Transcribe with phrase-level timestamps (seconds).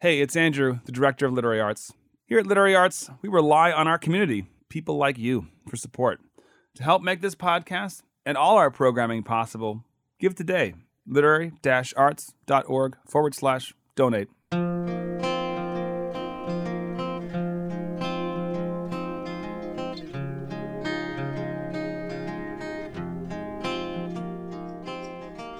[0.00, 1.92] Hey, it's Andrew, the director of Literary Arts.
[2.24, 6.20] Here at Literary Arts, we rely on our community, people like you, for support.
[6.76, 9.82] To help make this podcast and all our programming possible,
[10.20, 10.74] give today.
[11.04, 11.50] Literary
[11.96, 14.28] arts.org forward slash donate.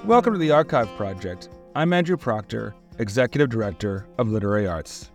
[0.05, 1.49] Welcome to the Archive Project.
[1.75, 5.13] I'm Andrew Proctor, Executive Director of Literary Arts.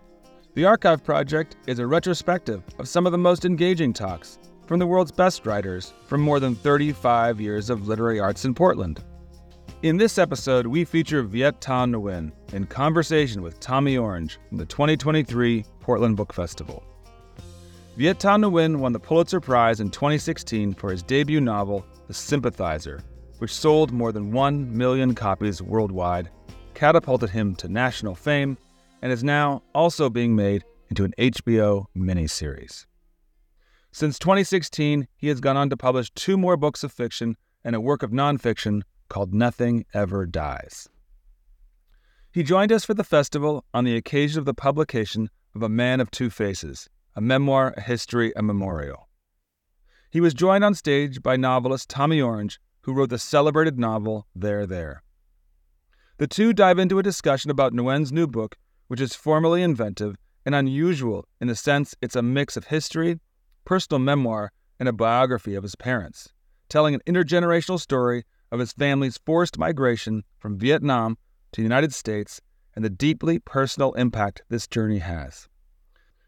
[0.54, 4.86] The Archive Project is a retrospective of some of the most engaging talks from the
[4.86, 9.04] world's best writers from more than 35 years of literary arts in Portland.
[9.82, 14.64] In this episode, we feature Viet Thanh Nguyen in conversation with Tommy Orange from the
[14.64, 16.82] 2023 Portland Book Festival.
[17.98, 23.02] Viet Thanh Nguyen won the Pulitzer Prize in 2016 for his debut novel, The Sympathizer,
[23.40, 26.30] which sold more than 1 million copies worldwide,
[26.74, 28.58] catapulted him to national fame,
[29.00, 32.86] and is now also being made into an HBO miniseries.
[33.92, 37.80] Since 2016, he has gone on to publish two more books of fiction and a
[37.80, 40.88] work of nonfiction called Nothing Ever Dies.
[42.32, 46.00] He joined us for the festival on the occasion of the publication of A Man
[46.00, 49.08] of Two Faces, a memoir, a history, a memorial.
[50.10, 54.66] He was joined on stage by novelist Tommy Orange, who wrote the celebrated novel There
[54.66, 55.03] There.
[56.16, 60.14] The two dive into a discussion about Nguyen's new book, which is formally inventive
[60.46, 63.18] and unusual in the sense it's a mix of history,
[63.64, 66.32] personal memoir, and a biography of his parents,
[66.68, 71.18] telling an intergenerational story of his family's forced migration from Vietnam
[71.50, 72.40] to the United States
[72.76, 75.48] and the deeply personal impact this journey has.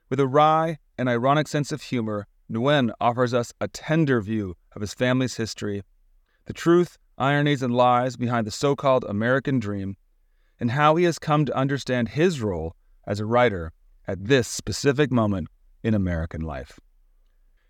[0.09, 4.81] With a wry and ironic sense of humor, Nguyen offers us a tender view of
[4.81, 5.83] his family's history
[6.47, 9.97] the truth, ironies, and lies behind the so called American dream,
[10.61, 12.75] and how he has come to understand his role
[13.07, 13.73] as a writer
[14.07, 15.49] at this specific moment
[15.83, 16.79] in American life.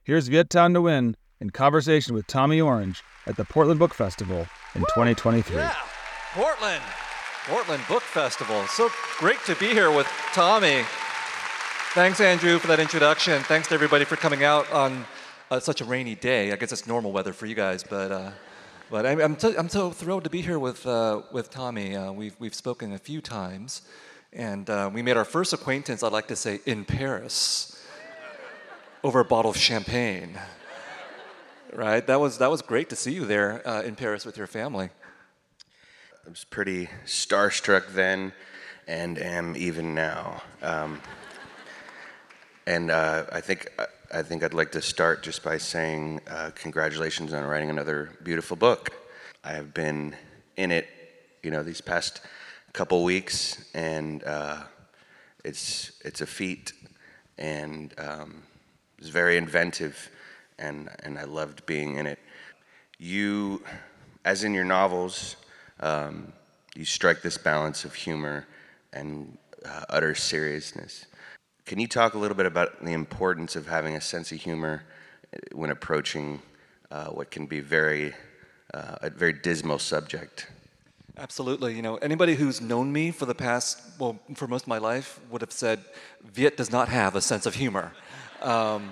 [0.03, 4.81] Here's Viet Thanh Nguyen in conversation with Tommy Orange at the Portland Book Festival in
[4.83, 5.57] 2023.
[5.57, 5.75] Yeah,
[6.33, 6.83] Portland,
[7.47, 8.67] Portland Book Festival.
[8.69, 10.85] So great to be here with Tommy.
[11.93, 13.43] Thanks, Andrew, for that introduction.
[13.43, 15.07] Thanks to everybody for coming out on
[15.51, 16.53] uh, such a rainy day.
[16.53, 18.13] I guess it's normal weather for you guys, but.
[18.13, 18.31] Uh,
[18.91, 21.97] but I'm, I'm, so, I'm so thrilled to be here with, uh, with Tommy.
[21.97, 23.83] Uh, we've, we've spoken a few times,
[24.33, 27.85] and uh, we made our first acquaintance, I'd like to say, in Paris
[29.03, 30.39] over a bottle of champagne.
[31.73, 32.07] Right?
[32.07, 34.91] That was, that was great to see you there uh, in Paris with your family.
[36.25, 38.33] I was pretty starstruck then
[38.87, 40.43] and am even now.
[40.63, 41.01] Um,
[42.67, 46.51] and uh, I think uh, I think I'd like to start just by saying uh,
[46.55, 48.91] congratulations on writing another beautiful book.
[49.45, 50.17] I have been
[50.57, 50.89] in it,
[51.43, 52.23] you know, these past
[52.73, 54.63] couple weeks, and uh,
[55.45, 56.73] it's it's a feat,
[57.37, 58.43] and um,
[58.97, 60.09] it's very inventive,
[60.59, 62.19] and and I loved being in it.
[62.99, 63.63] You,
[64.25, 65.37] as in your novels,
[65.81, 66.33] um,
[66.75, 68.47] you strike this balance of humor
[68.95, 71.05] and uh, utter seriousness.
[71.67, 74.85] Can you talk a little bit about the importance of having a sense of humor
[75.35, 76.41] uh, when approaching
[76.93, 78.15] uh, what can be very
[78.73, 80.47] uh, a very dismal subject?
[81.19, 81.75] Absolutely.
[81.75, 85.19] You know, anybody who's known me for the past, well, for most of my life,
[85.29, 85.81] would have said
[86.23, 87.91] Viet does not have a sense of humor.
[88.43, 88.91] Um,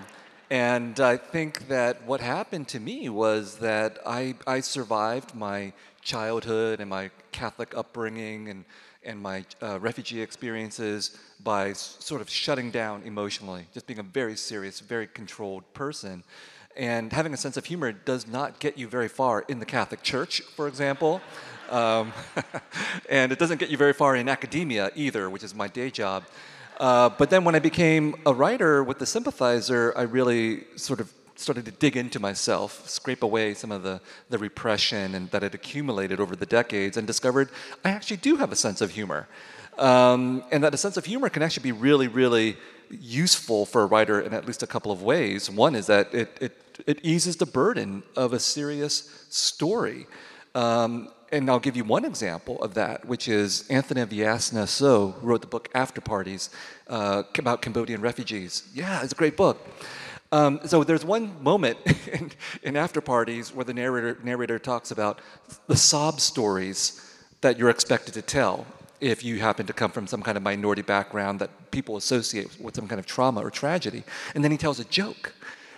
[0.50, 5.72] and I think that what happened to me was that I, I survived my
[6.02, 8.64] childhood and my Catholic upbringing and
[9.04, 14.36] and my uh, refugee experiences by sort of shutting down emotionally, just being a very
[14.36, 16.24] serious, very controlled person.
[16.76, 20.02] And having a sense of humor does not get you very far in the Catholic
[20.02, 21.20] Church, for example.
[21.70, 22.12] Um,
[23.10, 26.24] and it doesn't get you very far in academia either, which is my day job.
[26.78, 31.12] Uh, but then when I became a writer with The Sympathizer, I really sort of
[31.36, 35.54] started to dig into myself, scrape away some of the, the repression and that had
[35.54, 37.50] accumulated over the decades, and discovered
[37.84, 39.28] I actually do have a sense of humor.
[39.78, 42.56] Um, and that a sense of humor can actually be really, really
[42.90, 45.50] useful for a writer in at least a couple of ways.
[45.50, 50.06] One is that it, it, it eases the burden of a serious story.
[50.54, 55.26] Um, and I'll give you one example of that, which is Anthony Veasna So, who
[55.26, 56.50] wrote the book Afterparties
[56.88, 58.68] uh, about Cambodian refugees.
[58.74, 59.66] Yeah, it's a great book.
[60.32, 61.78] Um, so there's one moment
[62.12, 62.32] in,
[62.62, 65.20] in, Afterparties where the narrator, narrator talks about
[65.68, 67.00] the sob stories
[67.40, 68.66] that you're expected to tell
[69.00, 72.74] if you happen to come from some kind of minority background that people associate with
[72.74, 74.02] some kind of trauma or tragedy.
[74.34, 75.34] And then he tells a joke.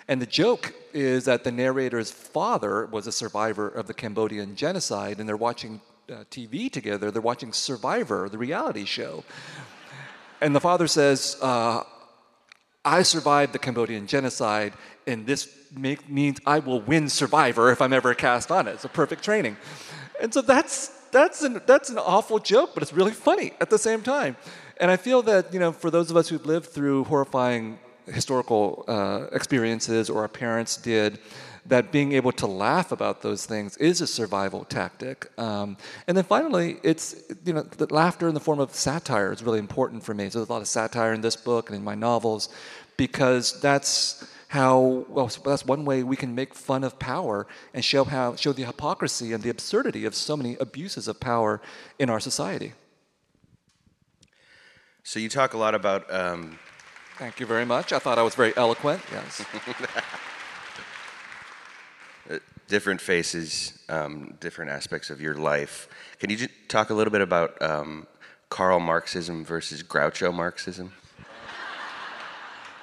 [0.09, 5.19] And the joke is that the narrator's father was a survivor of the Cambodian genocide,
[5.19, 7.11] and they're watching uh, TV together.
[7.11, 9.25] They're watching Survivor, the reality show.
[10.41, 11.83] And the father says, uh,
[12.85, 14.75] I survived the Cambodian genocide,
[15.07, 18.73] and this make, means I will win Survivor if I'm ever cast on it.
[18.73, 19.57] It's a perfect training.
[20.21, 23.79] And so that's, that's, an, that's an awful joke, but it's really funny at the
[23.79, 24.37] same time.
[24.79, 28.85] And I feel that, you know, for those of us who've lived through horrifying historical
[28.89, 31.19] uh, experiences or our parents did,
[31.69, 35.31] that being able to laugh about those things is a survival tactic.
[35.39, 35.77] Um,
[36.07, 39.59] and then finally, it's you know the laughter in the form of satire is really
[39.59, 40.31] important for me.
[40.31, 42.49] So there's a lot of satire in this book and in my novels,
[42.97, 48.05] because that's how well that's one way we can make fun of power and show
[48.05, 51.61] how show the hypocrisy and the absurdity of so many abuses of power
[51.99, 52.75] in our society.
[55.03, 56.13] So you talk a lot about.
[56.15, 56.59] Um...
[57.19, 57.95] Thank you very much.
[57.95, 59.01] I thought I was very eloquent.
[59.11, 59.43] Yes.
[62.69, 65.89] different faces, um, different aspects of your life.
[66.19, 68.07] Can you talk a little bit about um,
[68.51, 70.93] Karl Marxism versus Groucho Marxism?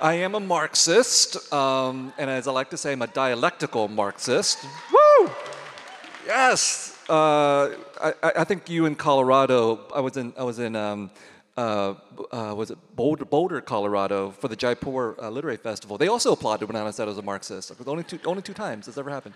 [0.01, 4.57] I am a Marxist, um, and as I like to say, I'm a dialectical Marxist.
[4.91, 5.31] Woo!
[6.25, 6.97] Yes.
[7.07, 7.69] Uh,
[8.01, 9.79] I, I, think you in Colorado.
[9.93, 10.33] I was in.
[10.37, 11.11] I was in um,
[11.55, 11.93] uh,
[12.31, 15.97] uh, was it Boulder, Boulder, Colorado, for the Jaipur uh, Literary Festival.
[15.97, 17.71] They also applauded when I said I was a Marxist.
[17.85, 19.35] Only two, only two times this ever happened.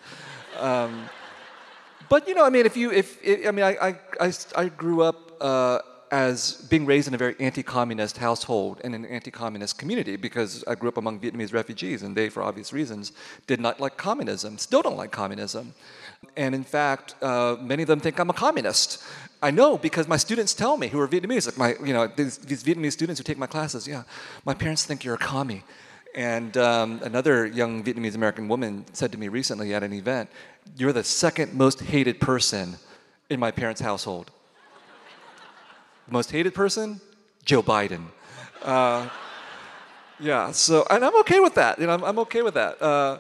[0.58, 1.08] Um,
[2.10, 5.38] but you know, I mean, if you, if, I mean, I, I, I, grew up
[5.42, 5.80] uh,
[6.10, 10.90] as being raised in a very anti-communist household and an anti-communist community because I grew
[10.90, 13.12] up among Vietnamese refugees, and they, for obvious reasons,
[13.46, 14.58] did not like communism.
[14.58, 15.74] Still don't like communism.
[16.36, 19.04] And in fact, uh, many of them think I'm a communist.
[19.42, 22.38] I know because my students tell me who are Vietnamese, like my, you know, these,
[22.40, 24.04] these Vietnamese students who take my classes, yeah,
[24.46, 25.64] my parents think you're a commie.
[26.16, 30.30] And um, another young Vietnamese American woman said to me recently at an event,
[30.76, 32.78] You're the second most hated person
[33.30, 34.32] in my parents' household.
[36.08, 37.00] The most hated person?
[37.46, 38.06] Joe Biden.
[38.64, 39.08] Uh,
[40.20, 41.80] yeah, so, and I'm okay with that.
[41.80, 42.82] You know, I'm, I'm okay with that.
[42.82, 43.20] Uh,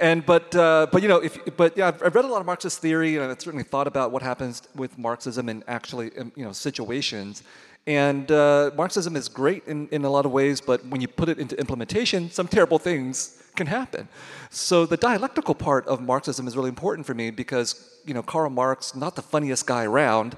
[0.00, 2.46] and but uh, but you know if but yeah I've, I've, read a lot of
[2.46, 6.52] Marxist theory and I've certainly thought about what happens with Marxism in actually you know
[6.52, 7.42] situations.
[7.86, 11.30] And uh, Marxism is great in, in a lot of ways, but when you put
[11.30, 14.08] it into implementation, some terrible things can happen.
[14.50, 18.50] So the dialectical part of Marxism is really important for me because you know Karl
[18.50, 20.36] Marx, not the funniest guy around.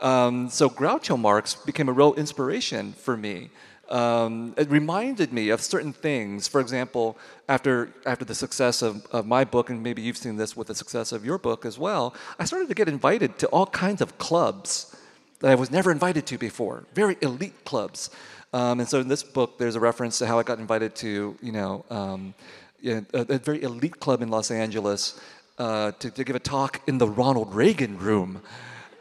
[0.00, 3.50] Um, so Groucho Marx became a real inspiration for me
[3.90, 6.48] um, it reminded me of certain things.
[6.48, 7.16] For example,
[7.48, 10.74] after, after the success of, of my book, and maybe you've seen this with the
[10.74, 14.18] success of your book as well, I started to get invited to all kinds of
[14.18, 14.96] clubs
[15.40, 18.10] that I was never invited to before, very elite clubs.
[18.52, 21.36] Um, and so in this book, there's a reference to how I got invited to,
[21.42, 22.34] you know, um,
[22.86, 25.20] a, a, very elite club in Los Angeles
[25.58, 28.42] uh, to, to give a talk in the Ronald Reagan room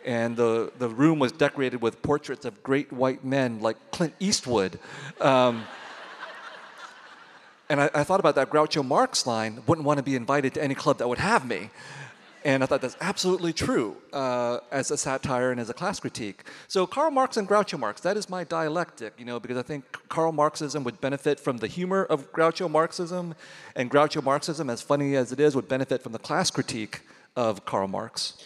[0.05, 4.79] and the, the room was decorated with portraits of great white men like Clint Eastwood.
[5.21, 5.65] Um,
[7.69, 10.63] and I, I, thought about that Groucho Marx line wouldn't want to be invited to
[10.63, 11.69] any club that would have me.
[12.45, 16.43] And I thought that's absolutely true uh, as a satire and as a class critique.
[16.67, 19.85] So Karl Marx and Groucho Marx, that is my dialectic, you know, because I think
[20.09, 23.33] Karl Marxism would benefit from the humor of Groucho Marxism,
[23.77, 27.01] and Groucho Marxism, as funny as it is, would benefit from the class critique
[27.37, 28.37] of Karl Marx.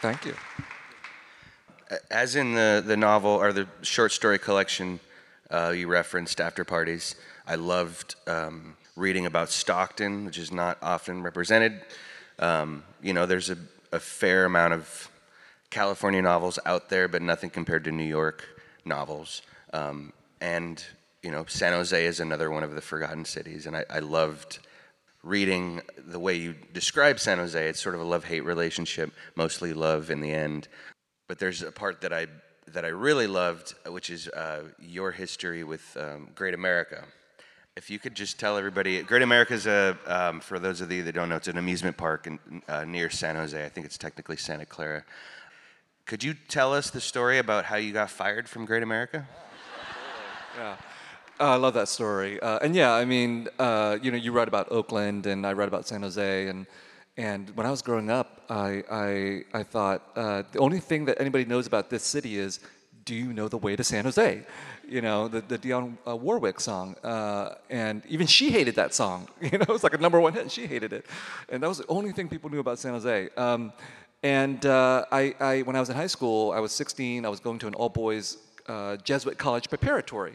[0.00, 0.34] Thank you.
[2.08, 5.00] As in the, the novel or the short story collection
[5.50, 7.16] uh, you referenced, Afterparties,
[7.48, 11.80] I loved um, reading about Stockton, which is not often represented.
[12.38, 13.58] Um, you know, there's a,
[13.90, 15.10] a fair amount of
[15.70, 18.44] California novels out there, but nothing compared to New York
[18.84, 19.42] novels.
[19.72, 20.84] Um, and,
[21.22, 23.66] you know, San Jose is another one of the forgotten cities.
[23.66, 24.60] And I, I loved
[25.28, 30.10] reading the way you describe San Jose, it's sort of a love-hate relationship, mostly love
[30.10, 30.68] in the end.
[31.28, 32.26] But there's a part that I
[32.72, 37.04] that I really loved, which is uh, your history with um, Great America.
[37.76, 41.02] If you could just tell everybody, Great America is a, um, for those of you
[41.04, 43.64] that don't know, it's an amusement park in, uh, near San Jose.
[43.64, 45.04] I think it's technically Santa Clara.
[46.04, 49.26] Could you tell us the story about how you got fired from Great America?
[50.56, 50.74] Yeah.
[51.40, 52.40] Oh, I love that story.
[52.40, 55.68] Uh, and yeah, I mean, uh, you know, you write about Oakland, and I write
[55.68, 56.66] about San Jose, and
[57.16, 61.20] and when I was growing up, I I, I thought uh, the only thing that
[61.20, 62.58] anybody knows about this city is,
[63.04, 64.42] do you know the way to San Jose?
[64.88, 69.28] You know, the the Dionne uh, Warwick song, uh, and even she hated that song.
[69.40, 71.06] You know, it was like a number one hit, and she hated it,
[71.50, 73.28] and that was the only thing people knew about San Jose.
[73.36, 73.72] Um,
[74.24, 77.24] and uh, I, I, when I was in high school, I was 16.
[77.24, 78.38] I was going to an all boys
[79.04, 80.34] Jesuit college preparatory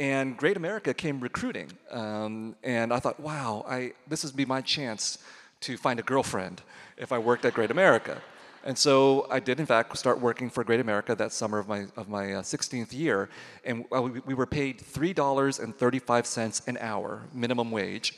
[0.00, 1.72] and Great America came recruiting.
[1.90, 5.18] Um, and I thought, wow, I, this would be my chance
[5.60, 6.62] to find a girlfriend
[6.96, 8.20] if I worked at Great America.
[8.64, 11.86] And so I did, in fact, start working for Great America that summer of my,
[11.96, 13.28] of my uh, 16th year.
[13.64, 18.16] And uh, we, we were paid $3.35 an hour, minimum wage.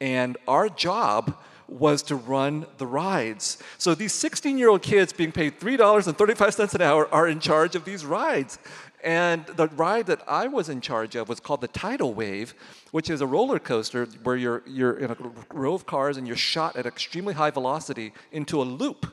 [0.00, 1.36] And our job
[1.68, 3.62] was to run the rides.
[3.78, 7.84] So these 16 year old kids being paid $3.35 an hour are in charge of
[7.84, 8.58] these rides.
[9.02, 12.54] And the ride that I was in charge of was called the Tidal Wave,
[12.92, 15.16] which is a roller coaster where you're, you're in a
[15.52, 19.06] row of cars and you're shot at extremely high velocity into a loop.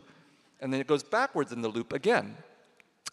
[0.62, 2.38] And then it goes backwards in the loop again.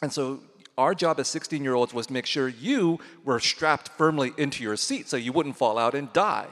[0.02, 0.40] And so
[0.76, 4.62] our job as 16 year olds was to make sure you were strapped firmly into
[4.62, 6.48] your seat so you wouldn't fall out and die.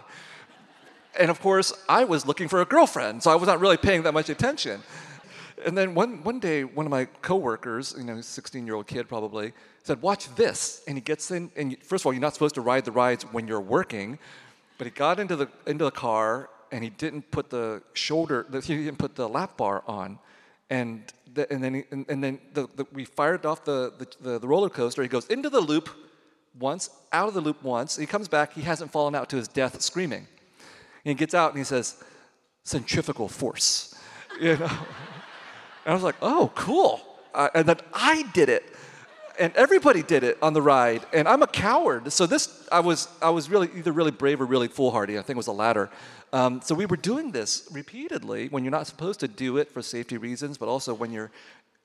[1.18, 4.02] And of course, I was looking for a girlfriend, so I was not really paying
[4.02, 4.82] that much attention.
[5.64, 9.08] And then one, one day, one of my coworkers, you know, 16 year old kid
[9.08, 9.52] probably,
[9.82, 10.82] said, Watch this.
[10.86, 13.24] And he gets in, and first of all, you're not supposed to ride the rides
[13.32, 14.18] when you're working,
[14.78, 18.76] but he got into the, into the car and he didn't put the shoulder, he
[18.76, 20.18] didn't put the lap bar on.
[20.70, 24.38] And, the, and then, he, and, and, then the, the, we fired off the, the,
[24.38, 25.02] the roller coaster.
[25.02, 25.88] He goes into the loop
[26.58, 27.96] once, out of the loop once.
[27.96, 30.26] He comes back, he hasn't fallen out to his death screaming.
[31.04, 32.02] And he gets out and he says,
[32.64, 33.94] centrifugal force.
[34.40, 34.68] You know?
[35.84, 37.00] And I was like, oh, cool.
[37.34, 38.64] Uh, and then I did it.
[39.38, 41.04] And everybody did it on the ride.
[41.12, 42.12] And I'm a coward.
[42.12, 45.18] So this, I was, I was really either really brave or really foolhardy.
[45.18, 45.90] I think it was the latter.
[46.32, 49.82] Um, so we were doing this repeatedly when you're not supposed to do it for
[49.82, 51.32] safety reasons, but also when you're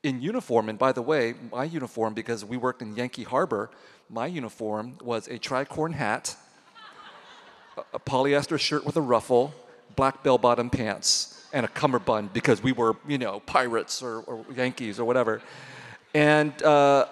[0.04, 0.70] in uniform.
[0.70, 3.72] And by the way, my uniform, because we worked in Yankee Harbor,
[4.10, 6.36] my uniform was a tricorn hat
[7.94, 9.54] a polyester shirt with a ruffle,
[9.96, 14.46] black bell bottom pants, and a cummerbund because we were, you know, pirates or, or
[14.56, 15.42] Yankees or whatever.
[16.14, 17.06] And, uh,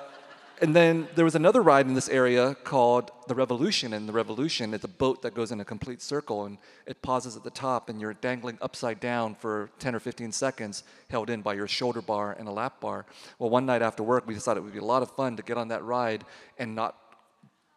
[0.59, 3.93] and then there was another ride in this area called the Revolution.
[3.93, 7.35] And the Revolution is a boat that goes in a complete circle and it pauses
[7.35, 11.41] at the top, and you're dangling upside down for 10 or 15 seconds, held in
[11.41, 13.05] by your shoulder bar and a lap bar.
[13.37, 15.43] Well, one night after work, we decided it would be a lot of fun to
[15.43, 16.23] get on that ride
[16.57, 16.95] and not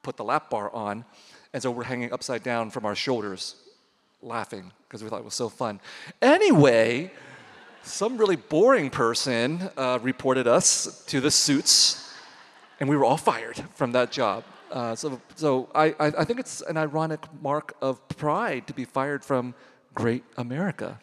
[0.03, 1.05] put the lap bar on.
[1.53, 3.57] And so we're hanging upside down from our shoulders,
[4.23, 5.81] laughing because we thought it was so fun.
[6.21, 7.13] Anyway,
[7.83, 12.15] some really boring person uh, reported us to the suits,
[12.79, 14.45] and we were all fired from that job.
[14.71, 19.25] Uh, so, so I, I think it's an ironic mark of pride to be fired
[19.25, 19.55] from
[19.95, 20.99] great America.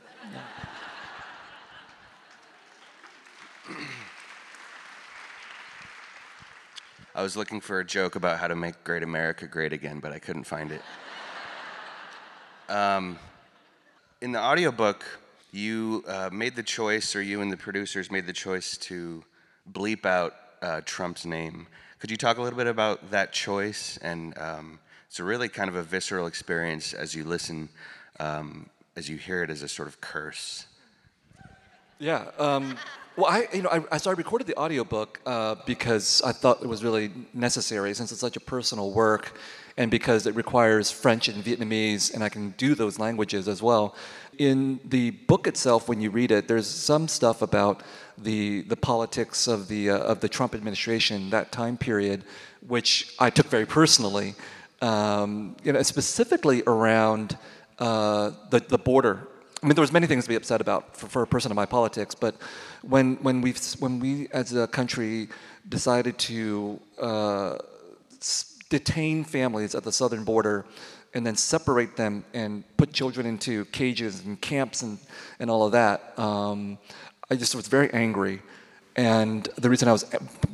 [7.14, 10.12] I was looking for a joke about how to make Great America great again, but
[10.12, 10.82] I couldn't find it.
[12.70, 13.18] Um,
[14.22, 15.06] in the audiobook,
[15.52, 19.24] you uh, made the choice, or you and the producers made the choice to
[19.72, 21.68] bleep out uh, Trump's name.
[22.00, 23.98] Could you talk a little bit about that choice?
[24.02, 27.70] And um, it's a really kind of a visceral experience as you listen,
[28.20, 30.66] um, as you hear it as a sort of curse.
[32.00, 32.26] Yeah.
[32.38, 32.78] Um,
[33.16, 36.84] well, I, you know, I, I, recorded the audiobook uh, because I thought it was
[36.84, 39.40] really necessary since it's such a personal work
[39.78, 43.96] and because it requires French and Vietnamese, and I can do those languages as well.
[44.38, 47.84] In the book itself, when you read it, there's some stuff about
[48.18, 52.24] the, the politics of the, uh, of the Trump administration, that time period,
[52.66, 54.36] which I took very personally,
[54.82, 57.38] um, you know, specifically around
[57.80, 59.28] uh, the, the border
[59.62, 61.56] I mean, there was many things to be upset about for, for a person of
[61.56, 62.36] my politics, but
[62.84, 65.30] when when we when we as a country
[65.68, 67.58] decided to uh,
[68.70, 70.66] detain families at the southern border
[71.14, 75.00] and then separate them and put children into cages and camps and,
[75.40, 76.78] and all of that, um,
[77.30, 78.42] I just was very angry.
[78.96, 80.06] And the reason I was,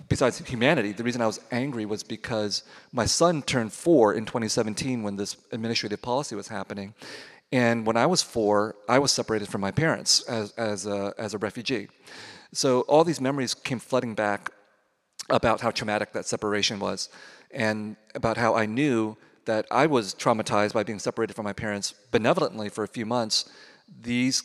[0.09, 5.01] besides humanity, the reason I was angry was because my son turned four in 2017
[5.01, 6.93] when this administrative policy was happening.
[7.51, 11.33] And when I was four, I was separated from my parents as, as, a, as
[11.33, 11.87] a refugee.
[12.51, 14.49] So all these memories came flooding back
[15.29, 17.09] about how traumatic that separation was
[17.53, 21.93] and about how I knew that I was traumatized by being separated from my parents
[22.11, 23.49] benevolently for a few months.
[24.01, 24.43] These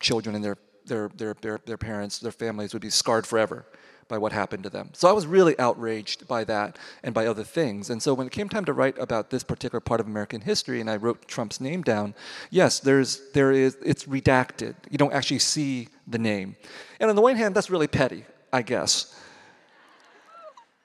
[0.00, 3.64] children and their, their, their, their, their parents, their families would be scarred forever
[4.08, 4.90] by what happened to them.
[4.92, 7.88] So I was really outraged by that and by other things.
[7.88, 10.82] And so when it came time to write about this particular part of American history
[10.82, 12.14] and I wrote Trump's name down,
[12.50, 14.74] yes, there's there is it's redacted.
[14.90, 16.56] You don't actually see the name.
[17.00, 19.18] And on the one hand, that's really petty, I guess.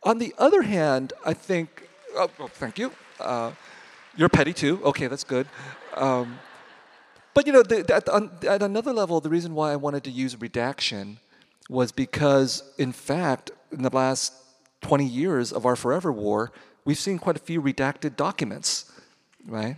[0.07, 2.93] On the other hand, I think, oh, thank you.
[3.19, 3.51] Uh,
[4.15, 4.79] you're petty too.
[4.85, 5.47] Okay, that's good.
[5.95, 6.39] Um,
[7.33, 10.09] but you know, the, at, on, at another level, the reason why I wanted to
[10.09, 11.19] use redaction
[11.69, 14.31] was because, in fact, in the last
[14.79, 16.53] 20 years of our forever war,
[16.85, 18.89] we've seen quite a few redacted documents,
[19.45, 19.75] right?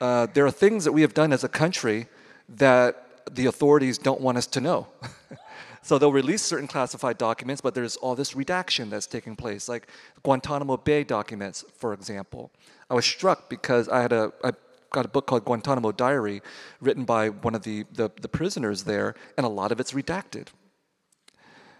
[0.00, 2.06] Uh, there are things that we have done as a country
[2.48, 4.86] that the authorities don't want us to know.
[5.82, 9.88] So they'll release certain classified documents, but there's all this redaction that's taking place, like
[10.22, 12.52] Guantanamo Bay documents, for example.
[12.88, 14.52] I was struck because I had a I
[14.92, 16.42] got a book called Guantanamo Diary,
[16.80, 20.48] written by one of the, the, the prisoners there, and a lot of it's redacted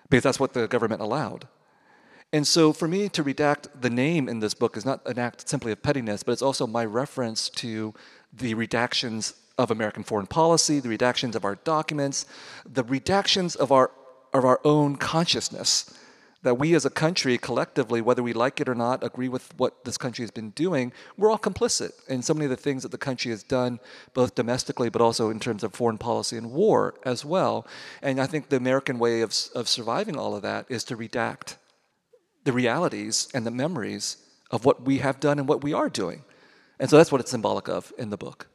[0.09, 1.47] because that's what the government allowed.
[2.33, 5.49] And so for me to redact the name in this book is not an act
[5.49, 7.95] simply of pettiness, but it's also my reference to
[8.33, 12.27] the redactions of American foreign policy, the redactions of our documents,
[12.65, 13.91] the redactions of our,
[14.33, 15.93] of our own consciousness.
[16.43, 19.85] That we as a country, collectively, whether we like it or not, agree with what
[19.85, 22.91] this country has been doing, we're all complicit in so many of the things that
[22.91, 23.79] the country has done,
[24.13, 27.65] both domestically but also in terms of foreign policy and war as well.
[28.03, 31.59] And I think the American way of, of surviving all of that is to redact
[32.43, 34.17] the realities and the memories
[34.51, 36.25] of what we have done and what we are doing.
[36.81, 38.49] And so that's what it's symbolic of in the book.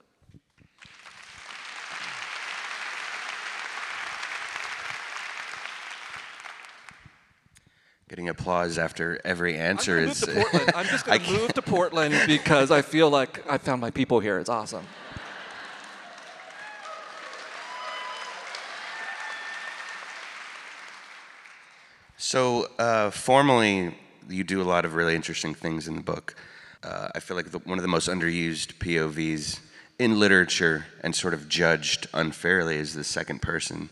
[8.10, 10.22] Getting applause after every answer I'm is.
[10.22, 10.72] to Portland.
[10.76, 14.22] I'm just going to move to Portland because I feel like I found my people
[14.22, 14.40] here.
[14.40, 14.86] It's awesome.
[22.16, 23.96] So, uh, formally,
[24.30, 26.36] you do a lot of really interesting things in the book.
[26.84, 29.60] Uh, I feel like the, one of the most underused POVs
[30.00, 33.90] in literature and sort of judged unfairly is the second person.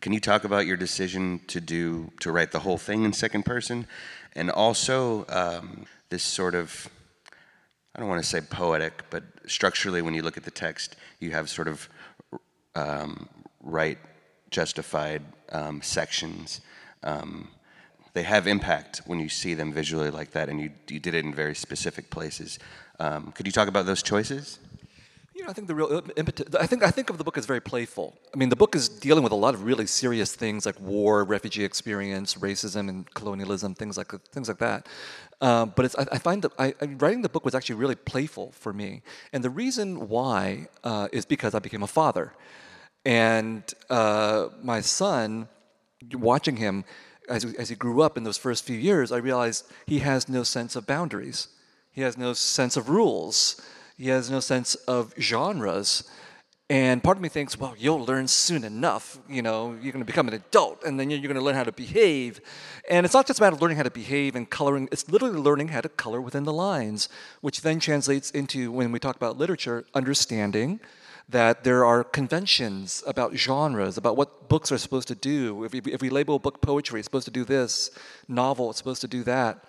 [0.00, 3.44] Can you talk about your decision to do to write the whole thing in second
[3.44, 3.86] person,
[4.34, 6.88] and also um, this sort of
[7.94, 11.32] I don't want to say poetic, but structurally, when you look at the text, you
[11.32, 11.88] have sort of
[12.74, 13.28] um,
[13.62, 13.98] right
[14.50, 16.60] justified um, sections.
[17.02, 17.48] Um,
[18.12, 21.24] they have impact when you see them visually like that, and you, you did it
[21.24, 22.58] in very specific places.
[22.98, 24.58] Um, could you talk about those choices?
[25.40, 26.54] You know, I think the real impetus.
[26.54, 28.14] I think I think of the book as very playful.
[28.34, 31.24] I mean, the book is dealing with a lot of really serious things like war,
[31.24, 34.86] refugee experience, racism, and colonialism, things like things like that.
[35.40, 38.74] Um, but I, I, find that I, writing the book was actually really playful for
[38.74, 39.00] me,
[39.32, 42.34] and the reason why uh, is because I became a father,
[43.06, 45.48] and uh, my son,
[46.12, 46.84] watching him
[47.30, 50.42] as, as he grew up in those first few years, I realized he has no
[50.42, 51.48] sense of boundaries.
[51.92, 53.58] He has no sense of rules.
[54.00, 56.04] He has no sense of genres.
[56.70, 59.18] And part of me thinks, well, you'll learn soon enough.
[59.28, 61.64] You know, you're going to become an adult, and then you're going to learn how
[61.64, 62.40] to behave.
[62.88, 65.38] And it's not just a matter of learning how to behave and coloring, it's literally
[65.38, 67.10] learning how to color within the lines,
[67.42, 70.80] which then translates into, when we talk about literature, understanding
[71.28, 75.62] that there are conventions about genres, about what books are supposed to do.
[75.64, 77.90] If we, if we label a book poetry, it's supposed to do this,
[78.28, 79.62] novel, it's supposed to do that.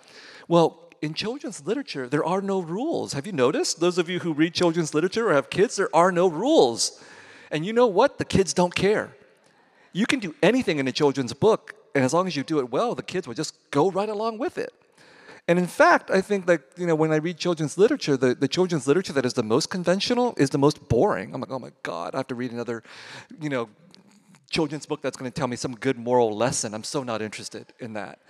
[0.48, 3.12] Well, in children's literature, there are no rules.
[3.12, 3.80] Have you noticed?
[3.80, 7.02] Those of you who read children's literature or have kids, there are no rules.
[7.50, 8.18] And you know what?
[8.18, 9.14] The kids don't care.
[9.92, 12.70] You can do anything in a children's book, and as long as you do it
[12.70, 14.72] well, the kids will just go right along with it.
[15.48, 18.48] And in fact, I think that you know when I read children's literature, the, the
[18.48, 21.34] children's literature that is the most conventional is the most boring.
[21.34, 22.84] I'm like, oh my god, I have to read another,
[23.40, 23.68] you know,
[24.50, 26.74] children's book that's going to tell me some good moral lesson.
[26.74, 28.20] I'm so not interested in that.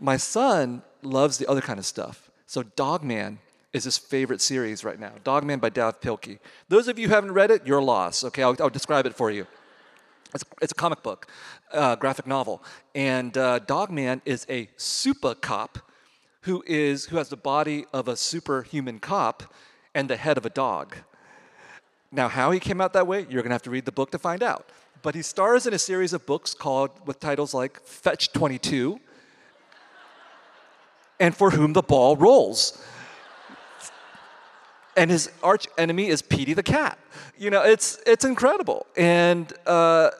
[0.00, 2.30] My son loves the other kind of stuff.
[2.46, 3.38] So Dogman
[3.72, 5.12] is his favorite series right now.
[5.22, 6.38] Dogman by Dav Pilkey.
[6.68, 8.24] Those of you who haven't read it, you're lost.
[8.24, 9.46] Okay, I'll, I'll describe it for you.
[10.34, 11.26] It's, it's a comic book,
[11.72, 12.62] uh, graphic novel,
[12.94, 15.78] and uh, Dogman is a super cop
[16.42, 19.54] who is who has the body of a superhuman cop
[19.94, 20.96] and the head of a dog.
[22.12, 24.18] Now, how he came out that way, you're to have to read the book to
[24.18, 24.68] find out.
[25.02, 29.00] But he stars in a series of books called with titles like Fetch 22
[31.20, 32.82] and for whom the ball rolls.
[34.96, 36.98] And his arch enemy is Petey the cat.
[37.38, 38.86] You know, it's it's incredible.
[38.96, 40.10] And uh,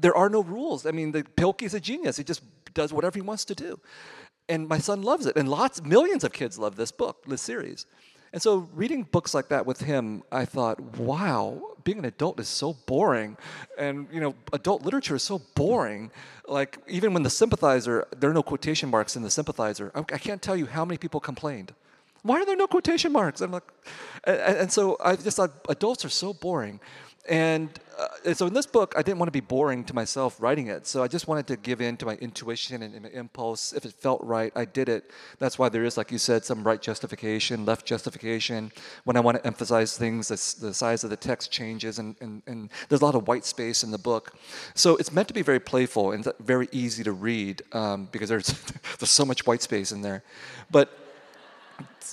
[0.00, 0.86] there are no rules.
[0.86, 2.16] I mean, the Pilkey's a genius.
[2.16, 3.78] He just does whatever he wants to do.
[4.48, 5.36] And my son loves it.
[5.36, 7.84] And lots, millions of kids love this book, this series.
[8.32, 12.48] And so reading books like that with him, I thought, wow, being an adult is
[12.48, 13.36] so boring.
[13.78, 16.10] And, you know, adult literature is so boring.
[16.46, 19.90] Like, even when the sympathizer, there are no quotation marks in the sympathizer.
[19.94, 21.72] I, I can't tell you how many people complained.
[22.22, 23.40] Why are there no quotation marks?
[23.40, 23.62] I'm like,
[24.24, 26.80] and, and so I just thought adults are so boring.
[27.28, 30.68] And uh, so in this book, I didn't want to be boring to myself writing
[30.68, 30.86] it.
[30.86, 33.74] So I just wanted to give in to my intuition and, and my impulse.
[33.74, 35.10] If it felt right, I did it.
[35.38, 38.72] That's why there is, like you said, some right justification, left justification.
[39.04, 42.42] When I want to emphasize things, the, the size of the text changes, and, and,
[42.46, 44.34] and there's a lot of white space in the book.
[44.74, 48.46] So it's meant to be very playful and very easy to read um, because there's,
[48.98, 50.22] there's so much white space in there.
[50.70, 50.96] But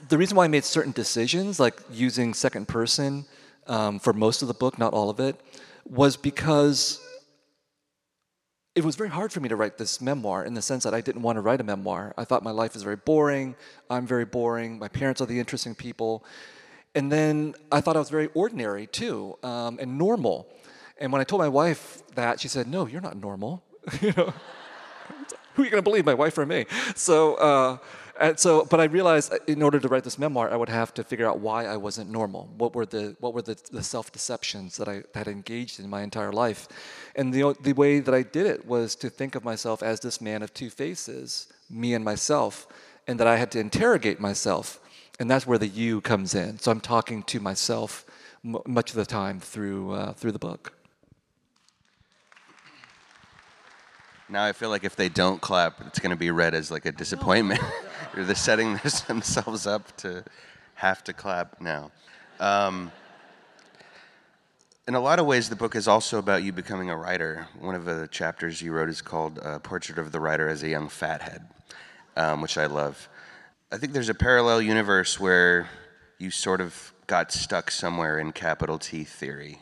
[0.10, 3.25] the reason why I made certain decisions, like using second person,
[3.67, 5.39] um, for most of the book, not all of it,
[5.86, 6.99] was because
[8.75, 10.99] it was very hard for me to write this memoir in the sense that I
[10.99, 12.13] didn't want to write a memoir.
[12.17, 13.56] I thought my life is very boring.
[13.89, 14.78] I'm very boring.
[14.78, 16.25] My parents are the interesting people.
[16.93, 20.47] And then I thought I was very ordinary too um, and normal.
[20.97, 23.63] And when I told my wife that, she said, No, you're not normal.
[24.01, 24.34] you know,
[25.54, 26.65] who are you going to believe, my wife or me?
[26.95, 27.78] So, uh,
[28.19, 31.04] and so, but I realized in order to write this memoir, I would have to
[31.04, 32.49] figure out why I wasn't normal.
[32.58, 36.01] What were the what were the, the self deceptions that I had engaged in my
[36.01, 36.67] entire life,
[37.15, 40.21] and the the way that I did it was to think of myself as this
[40.21, 42.67] man of two faces, me and myself,
[43.08, 44.80] and that I had to interrogate myself,
[45.19, 46.60] and that's where the you comes in.
[46.60, 48.06] So I'm talking to myself
[48.43, 50.75] much of the time through uh, through the book.
[54.28, 56.86] Now I feel like if they don't clap, it's going to be read as like
[56.86, 57.62] a disappointment.
[58.16, 60.24] they're setting themselves up to
[60.76, 61.92] have to clap now.
[62.40, 62.92] Um,
[64.88, 67.48] in a lot of ways, the book is also about you becoming a writer.
[67.60, 70.70] One of the chapters you wrote is called uh, Portrait of the Writer as a
[70.70, 71.48] Young Fathead,
[72.16, 73.08] um, which I love.
[73.72, 75.70] I think there's a parallel universe where
[76.18, 79.60] you sort of got stuck somewhere in capital T theory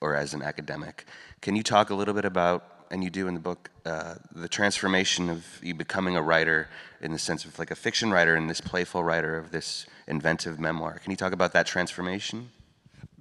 [0.00, 1.04] or as an academic.
[1.42, 4.48] Can you talk a little bit about and you do in the book, uh, the
[4.48, 6.68] transformation of you becoming a writer
[7.00, 10.58] in the sense of like a fiction writer and this playful writer of this inventive
[10.58, 10.98] memoir.
[10.98, 12.50] Can you talk about that transformation?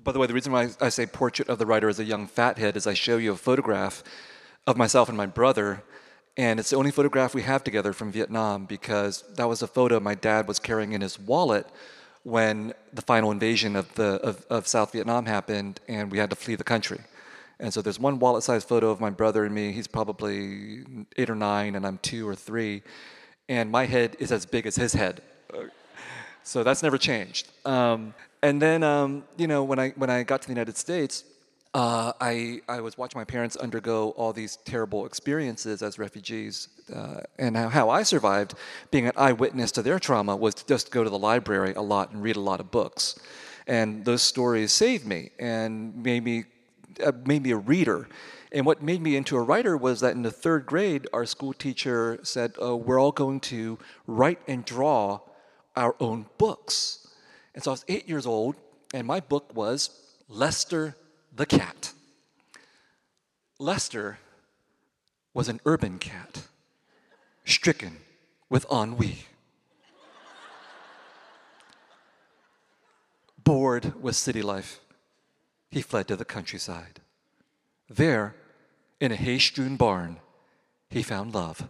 [0.04, 2.26] By the way, the reason why I say portrait of the writer as a young
[2.26, 4.04] fathead is I show you a photograph
[4.66, 5.84] of myself and my brother,
[6.36, 10.00] and it's the only photograph we have together from Vietnam because that was a photo
[10.00, 11.68] my dad was carrying in his wallet
[12.24, 16.36] when the final invasion of, the, of, of South Vietnam happened and we had to
[16.36, 17.00] flee the country.
[17.60, 19.72] And so there's one wallet sized photo of my brother and me.
[19.72, 20.84] He's probably
[21.18, 22.84] eight or nine, and I'm two or three.
[23.50, 25.22] And my head is as big as his head.
[26.44, 27.50] So that's never changed.
[27.66, 31.26] Um, and then, um, you know, when I, when I got to the United States,
[31.74, 36.70] uh, I, I was watching my parents undergo all these terrible experiences as refugees.
[36.94, 38.56] Uh, and how, how I survived
[38.90, 42.12] being an eyewitness to their trauma was to just go to the library a lot
[42.12, 43.20] and read a lot of books.
[43.68, 46.46] And those stories saved me and made me
[47.02, 48.08] uh, made me a reader.
[48.52, 51.54] And what made me into a writer was that in the third grade, our school
[51.54, 55.20] teacher said, oh, We're all going to write and draw
[55.76, 57.08] our own books.
[57.54, 58.56] And so I was eight years old,
[58.94, 59.92] and my book was
[60.28, 60.96] Lester
[61.36, 61.94] the Cat.
[63.60, 64.20] Lester
[65.34, 66.44] was an urban cat,
[67.46, 67.98] stricken
[68.50, 69.26] with ennui.
[73.44, 74.80] Bored with city life
[75.72, 77.02] he fled to the countryside.
[77.90, 78.36] There,
[79.00, 80.18] in a hay strewn barn,
[80.90, 81.68] he found love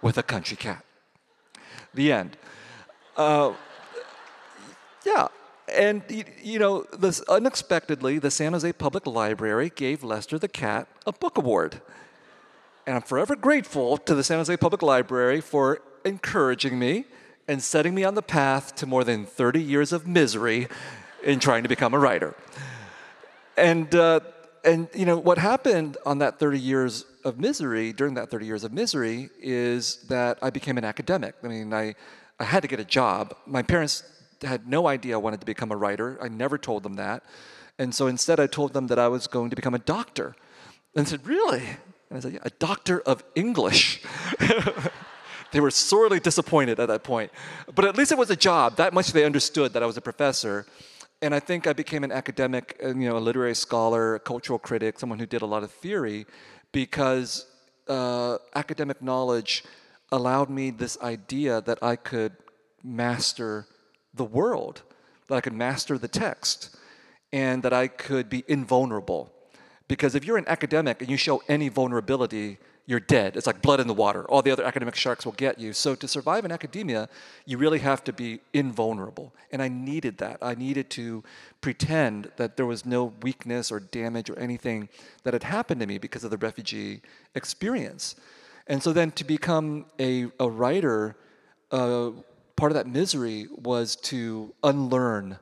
[0.00, 0.84] with a country cat.
[1.94, 2.36] The end.
[3.16, 3.52] Uh,
[5.06, 5.28] yeah,
[5.72, 6.02] and
[6.42, 11.38] you know, this unexpectedly, the San Jose Public Library gave Lester the cat a book
[11.38, 11.80] award.
[12.86, 17.04] And I'm forever grateful to the San Jose Public Library for encouraging me
[17.46, 20.66] and setting me on the path to more than 30 years of misery
[21.22, 22.34] in trying to become a writer
[23.56, 24.20] and uh,
[24.64, 28.64] and you know what happened on that 30 years of misery during that 30 years
[28.64, 31.34] of misery is that I became an academic.
[31.42, 31.94] I mean, I
[32.38, 33.34] I had to get a job.
[33.46, 34.02] My parents
[34.42, 36.18] had no idea I wanted to become a writer.
[36.20, 37.22] I never told them that,
[37.78, 40.34] and so instead I told them that I was going to become a doctor.
[40.94, 41.64] And said, "Really?"
[42.10, 44.02] And I said, yeah, "A doctor of English."
[45.52, 47.30] they were sorely disappointed at that point,
[47.74, 48.76] but at least it was a job.
[48.76, 50.66] That much they understood that I was a professor
[51.22, 54.58] and I think I became an academic, uh, you know, a literary scholar, a cultural
[54.58, 56.26] critic, someone who did a lot of theory,
[56.72, 57.46] because
[57.88, 59.64] uh, academic knowledge
[60.10, 62.32] allowed me this idea that I could
[62.82, 63.66] master
[64.12, 64.82] the world,
[65.28, 66.76] that I could master the text,
[67.32, 69.32] and that I could be invulnerable.
[69.86, 73.36] Because if you're an academic and you show any vulnerability, you're dead.
[73.36, 74.24] It's like blood in the water.
[74.24, 75.72] All the other academic sharks will get you.
[75.72, 77.08] So to survive in academia,
[77.46, 79.32] you really have to be invulnerable.
[79.52, 80.38] And I needed that.
[80.42, 81.22] I needed to
[81.60, 84.88] pretend that there was no weakness or damage or anything
[85.22, 87.02] that had happened to me because of the refugee
[87.36, 88.16] experience.
[88.66, 91.16] And so then to become a, a writer,
[91.70, 92.10] uh,
[92.56, 95.38] part of that misery was to unlearn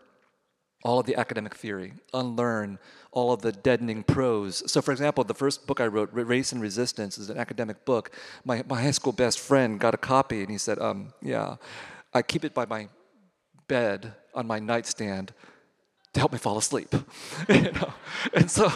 [0.84, 2.78] all of the academic theory, unlearn
[3.12, 4.62] all of the deadening prose.
[4.70, 8.10] So, for example, the first book I wrote, Race and Resistance, is an academic book.
[8.44, 11.56] My, my high school best friend got a copy and he said, um, Yeah,
[12.14, 12.88] I keep it by my
[13.66, 15.32] bed on my nightstand
[16.12, 16.92] to help me fall asleep.
[17.48, 17.92] you know?
[18.34, 18.72] And so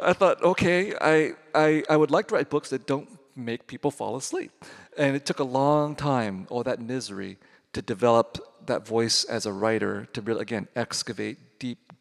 [0.00, 3.90] I thought, okay, I, I, I would like to write books that don't make people
[3.90, 4.50] fall asleep.
[4.96, 7.38] And it took a long time, all that misery,
[7.72, 11.38] to develop that voice as a writer, to really, again, excavate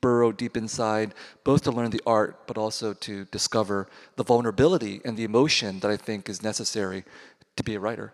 [0.02, 5.18] burrow deep inside, both to learn the art, but also to discover the vulnerability and
[5.18, 7.04] the emotion that I think is necessary
[7.56, 8.14] to be a writer.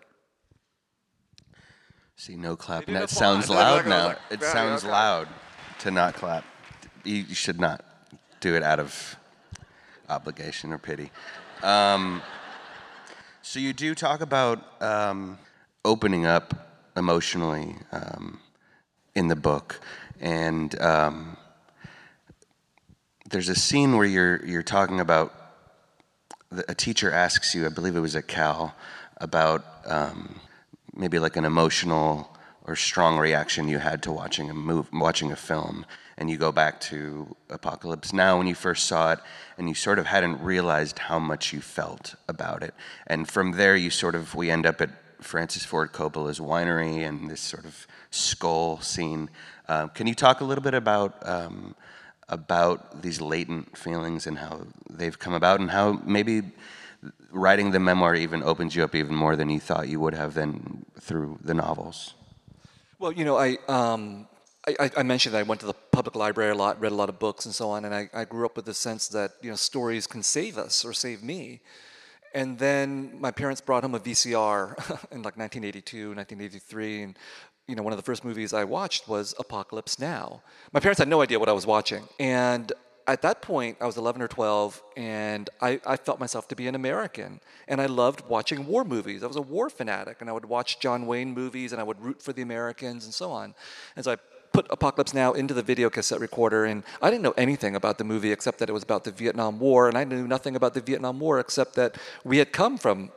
[2.16, 2.86] See, no clap.
[2.86, 4.10] And that sounds They loud now.
[4.30, 4.92] It yeah, sounds okay.
[4.92, 5.28] loud
[5.80, 6.44] to not clap.
[7.04, 7.84] You you should not
[8.40, 9.16] do it out of
[10.08, 11.10] obligation or pity.
[11.62, 12.22] Um,
[13.42, 15.38] so you do talk about um,
[15.84, 16.54] opening up
[16.96, 18.40] emotionally um,
[19.14, 19.80] in the book,
[20.20, 21.36] and um,
[23.34, 25.34] there's a scene where you're you're talking about
[26.50, 28.76] the- a teacher asks you, I believe it was at Cal,
[29.16, 30.38] about um,
[30.94, 32.30] maybe like an emotional
[32.62, 35.84] or strong reaction you had to watching a move, watching a film,
[36.16, 39.18] and you go back to Apocalypse Now when you first saw it,
[39.58, 42.72] and you sort of hadn't realized how much you felt about it,
[43.08, 47.28] and from there you sort of we end up at Francis Ford Coppola's winery and
[47.28, 49.28] this sort of skull scene.
[49.68, 51.74] Um, can you talk a little bit about um,
[52.28, 56.42] about these latent feelings and how they've come about, and how maybe
[57.30, 60.34] writing the memoir even opens you up even more than you thought you would have
[60.34, 62.14] then through the novels?
[62.98, 64.26] Well, you know, I, um,
[64.66, 67.18] I, I- mentioned I went to the public library a lot, read a lot of
[67.18, 69.56] books and so on, and I, I grew up with the sense that, you know,
[69.56, 71.60] stories can save us or save me.
[72.34, 74.74] And then my parents brought home a VCR
[75.12, 77.18] in like 1982, 1983, and,
[77.66, 80.42] you know, one of the first movies I watched was Apocalypse Now.
[80.72, 82.06] My parents had no idea what I was watching.
[82.20, 82.70] And
[83.06, 86.68] at that point, I was 11 or 12, and I, I felt myself to be
[86.68, 87.40] an American.
[87.68, 89.22] And I loved watching war movies.
[89.22, 92.02] I was a war fanatic, and I would watch John Wayne movies, and I would
[92.02, 93.54] root for the Americans, and so on.
[93.96, 94.16] And so I
[94.52, 98.04] put Apocalypse Now into the video cassette recorder, and I didn't know anything about the
[98.04, 100.80] movie except that it was about the Vietnam War, and I knew nothing about the
[100.80, 103.10] Vietnam War except that we had come from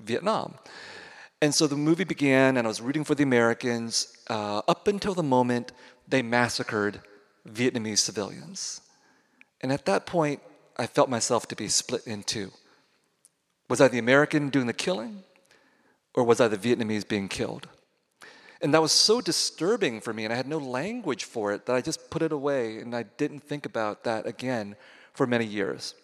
[0.00, 0.54] Vietnam.
[1.40, 5.14] And so the movie began, and I was rooting for the Americans uh, up until
[5.14, 5.72] the moment
[6.08, 7.00] they massacred
[7.48, 8.80] Vietnamese civilians.
[9.60, 10.40] And at that point,
[10.76, 12.50] I felt myself to be split in two.
[13.68, 15.22] Was I the American doing the killing,
[16.14, 17.68] or was I the Vietnamese being killed?
[18.60, 21.76] And that was so disturbing for me, and I had no language for it that
[21.76, 24.76] I just put it away, and I didn't think about that again
[25.12, 25.94] for many years.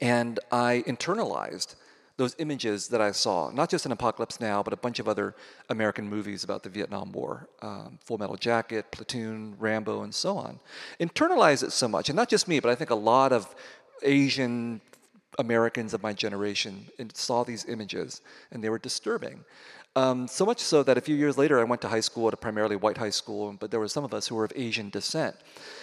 [0.00, 1.74] And I internalized
[2.18, 5.36] those images that I saw, not just in Apocalypse Now, but a bunch of other
[5.70, 10.58] American movies about the Vietnam War um, Full Metal Jacket, Platoon, Rambo, and so on.
[11.00, 13.54] Internalized it so much, and not just me, but I think a lot of
[14.02, 14.80] Asian
[15.38, 19.44] Americans of my generation saw these images, and they were disturbing.
[19.94, 22.34] Um, so much so that a few years later, I went to high school at
[22.34, 24.90] a primarily white high school, but there were some of us who were of Asian
[24.90, 25.36] descent.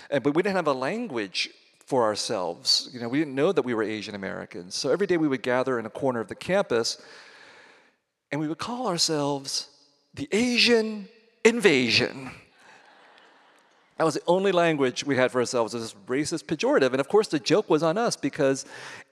[0.10, 1.50] And, but we didn't have a language
[1.86, 2.90] for ourselves.
[2.92, 4.76] You know, we didn't know that we were Asian Americans.
[4.76, 7.02] So every day we would gather in a corner of the campus,
[8.32, 9.70] and we would call ourselves
[10.14, 11.08] the Asian
[11.44, 12.32] Invasion.
[13.98, 16.92] That was the only language we had for ourselves, was this racist pejorative.
[16.92, 18.66] And of course, the joke was on us because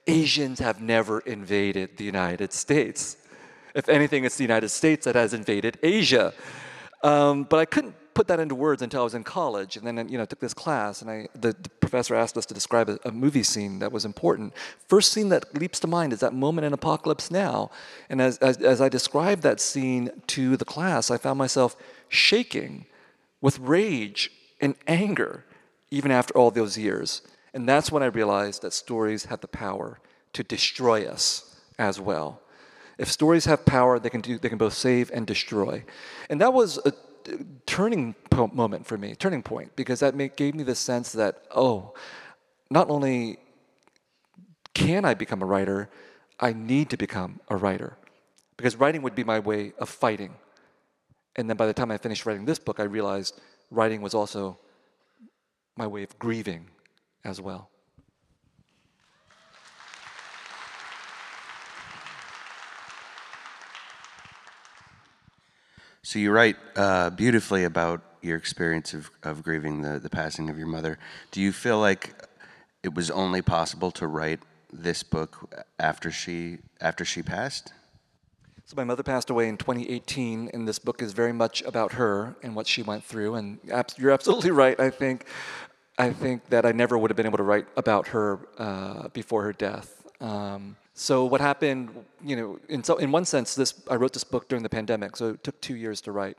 [0.06, 3.16] Asians have never invaded the United States.
[3.74, 6.34] If anything, it's the United States that has invaded Asia.
[7.02, 10.08] Um, but I couldn't put that into words until I was in college, and then
[10.08, 12.98] you know took this class, and I, the, the professor asked us to describe a,
[13.04, 14.54] a movie scene that was important.
[14.88, 17.70] First scene that leaps to mind is that moment in Apocalypse Now,
[18.08, 21.76] and as, as, as I described that scene to the class, I found myself
[22.08, 22.86] shaking
[23.40, 25.44] with rage and anger,
[25.90, 27.22] even after all those years.
[27.52, 30.00] And that's when I realized that stories have the power
[30.32, 32.40] to destroy us as well.
[32.98, 35.84] If stories have power, they can do they can both save and destroy.
[36.30, 36.92] And that was a
[37.66, 38.14] turning
[38.52, 41.94] moment for me, turning point, because that ma- gave me the sense that oh,
[42.70, 43.38] not only
[44.74, 45.88] can I become a writer,
[46.40, 47.96] I need to become a writer,
[48.56, 50.34] because writing would be my way of fighting.
[51.36, 54.58] And then by the time I finished writing this book, I realized writing was also
[55.76, 56.70] my way of grieving
[57.24, 57.70] as well.
[66.04, 70.58] So you write uh, beautifully about your experience of, of grieving the, the passing of
[70.58, 70.98] your mother.
[71.30, 72.12] Do you feel like
[72.82, 74.40] it was only possible to write
[74.70, 77.72] this book after she after she passed?
[78.66, 82.36] So my mother passed away in 2018, and this book is very much about her
[82.42, 83.36] and what she went through.
[83.36, 83.58] And
[83.96, 84.78] you're absolutely right.
[84.78, 85.24] I think,
[85.96, 89.42] I think that I never would have been able to write about her uh, before
[89.44, 90.02] her death.
[90.20, 91.90] Um, so what happened,
[92.22, 95.16] you know, in so in one sense, this I wrote this book during the pandemic,
[95.16, 96.38] so it took two years to write.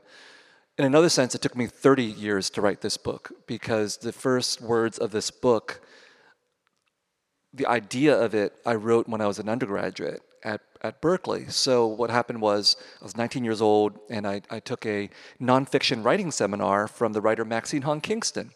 [0.78, 4.60] In another sense, it took me 30 years to write this book because the first
[4.60, 5.80] words of this book
[7.56, 11.46] the idea of it I wrote when I was an undergraduate at, at Berkeley.
[11.48, 15.08] So what happened was I was 19 years old and I, I took a
[15.40, 18.52] nonfiction writing seminar from the writer Maxine Hong Kingston.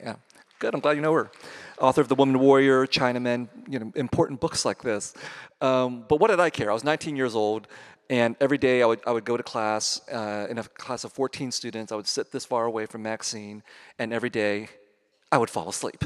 [0.00, 0.16] Yeah.
[0.64, 0.74] Good.
[0.74, 1.30] I'm glad you know her.
[1.78, 5.12] Author of The Woman Warrior, Chinaman, you know, important books like this.
[5.60, 6.70] Um, but what did I care?
[6.70, 7.68] I was 19 years old,
[8.08, 10.00] and every day I would, I would go to class.
[10.10, 13.62] Uh, in a class of 14 students, I would sit this far away from Maxine,
[13.98, 14.68] and every day
[15.30, 16.02] I would fall asleep.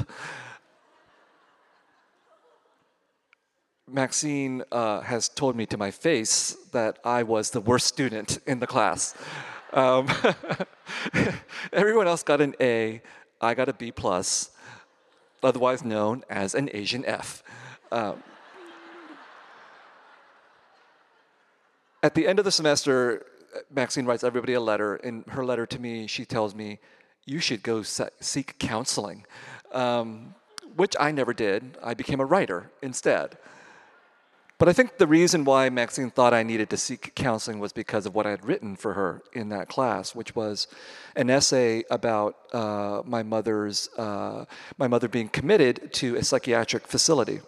[3.87, 8.59] Maxine uh, has told me to my face that I was the worst student in
[8.59, 9.15] the class.
[9.71, 10.09] Um,
[11.71, 13.01] everyone else got an A,
[13.41, 14.51] I got a B plus,
[15.41, 17.41] otherwise known as an Asian F.
[17.91, 18.21] Um,
[22.03, 23.25] at the end of the semester,
[23.73, 24.97] Maxine writes everybody a letter.
[24.97, 26.79] In her letter to me, she tells me,
[27.25, 29.25] "You should go seek counseling,"
[29.71, 30.35] um,
[30.75, 31.77] which I never did.
[31.81, 33.37] I became a writer instead.
[34.59, 38.05] But I think the reason why Maxine thought I needed to seek counseling was because
[38.05, 40.67] of what I had written for her in that class, which was
[41.15, 44.43] an essay about uh, my mother's uh,
[44.77, 47.39] my mother being committed to a psychiatric facility,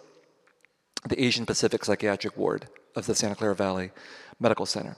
[1.06, 3.90] the Asian Pacific Psychiatric Ward of the Santa Clara Valley
[4.40, 4.96] Medical Center.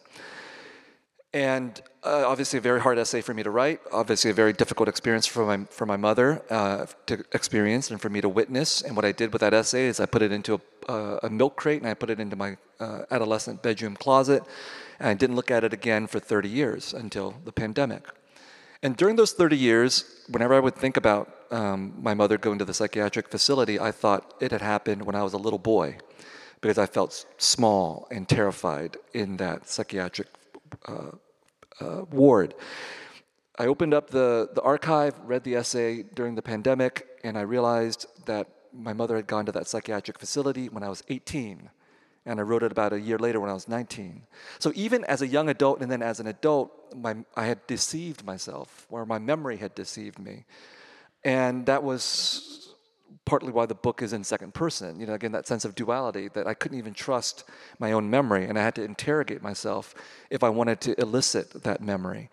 [1.34, 3.80] And uh, obviously, a very hard essay for me to write.
[3.90, 8.08] Obviously, a very difficult experience for my for my mother uh, to experience and for
[8.08, 8.82] me to witness.
[8.82, 11.30] And what I did with that essay is I put it into a, uh, a
[11.30, 14.44] milk crate and I put it into my uh, adolescent bedroom closet.
[15.00, 18.04] And I didn't look at it again for 30 years until the pandemic.
[18.84, 22.64] And during those 30 years, whenever I would think about um, my mother going to
[22.64, 25.96] the psychiatric facility, I thought it had happened when I was a little boy,
[26.60, 30.28] because I felt small and terrified in that psychiatric
[30.86, 31.12] uh,
[31.80, 32.54] uh, ward.
[33.58, 38.06] I opened up the, the archive, read the essay during the pandemic, and I realized
[38.26, 41.70] that my mother had gone to that psychiatric facility when I was 18.
[42.26, 44.22] And I wrote it about a year later when I was 19.
[44.58, 48.24] So even as a young adult and then as an adult, my, I had deceived
[48.24, 50.46] myself, or my memory had deceived me.
[51.22, 52.63] And that was
[53.24, 55.00] partly why the book is in second person.
[55.00, 57.44] You know, again, that sense of duality that I couldn't even trust
[57.78, 59.94] my own memory, and I had to interrogate myself
[60.30, 62.30] if I wanted to elicit that memory.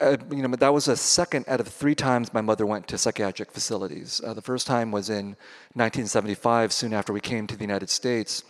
[0.00, 2.98] Uh, you know, that was a second out of three times my mother went to
[2.98, 4.20] psychiatric facilities.
[4.24, 5.36] Uh, the first time was in
[5.74, 8.44] 1975, soon after we came to the United States,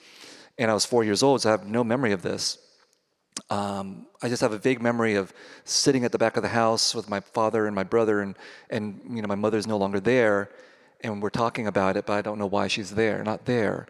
[0.58, 2.58] and I was four years old, so I have no memory of this.
[3.50, 5.32] Um, I just have a vague memory of
[5.64, 8.36] sitting at the back of the house with my father and my brother, and
[8.68, 10.50] and you know my mother's no longer there,
[11.02, 13.86] and we're talking about it, but I don't know why she's there, not there.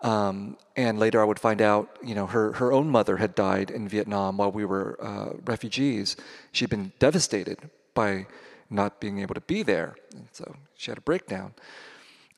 [0.00, 3.70] Um, and later I would find out, you know, her, her own mother had died
[3.70, 6.16] in Vietnam while we were uh, refugees.
[6.52, 8.26] She'd been devastated by
[8.70, 9.96] not being able to be there.
[10.12, 11.54] And so she had a breakdown.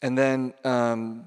[0.00, 1.26] And then um,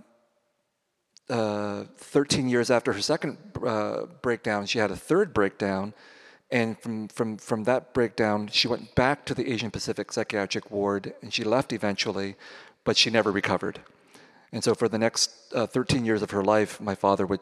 [1.29, 5.93] uh, 13 years after her second uh, breakdown, she had a third breakdown.
[6.49, 11.13] And from, from, from that breakdown, she went back to the Asian Pacific Psychiatric Ward
[11.21, 12.35] and she left eventually
[12.83, 13.79] but she never recovered.
[14.51, 17.39] And so for the next uh, 13 years of her life, my father would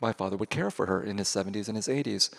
[0.00, 2.30] my father would care for her in his 70s and his 80s.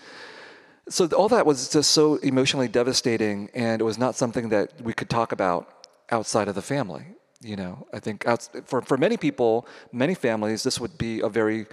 [0.90, 4.94] So all that was just so emotionally devastating, and it was not something that we
[4.94, 7.06] could talk about outside of the family.
[7.40, 8.26] You know, I think
[8.66, 11.68] for for many people, many families, this would be a very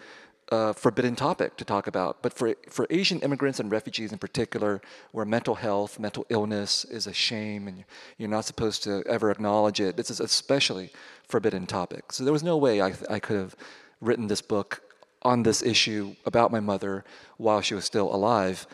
[0.51, 2.23] uh, forbidden topic to talk about.
[2.23, 4.81] But for, for Asian immigrants and refugees in particular,
[5.13, 7.85] where mental health, mental illness is a shame and
[8.17, 10.91] you're not supposed to ever acknowledge it, this is especially
[11.25, 12.13] forbidden topic.
[12.13, 13.57] So there was no way I, I could have
[14.01, 14.83] written this book
[15.23, 17.05] on this issue about my mother
[17.37, 18.67] while she was still alive.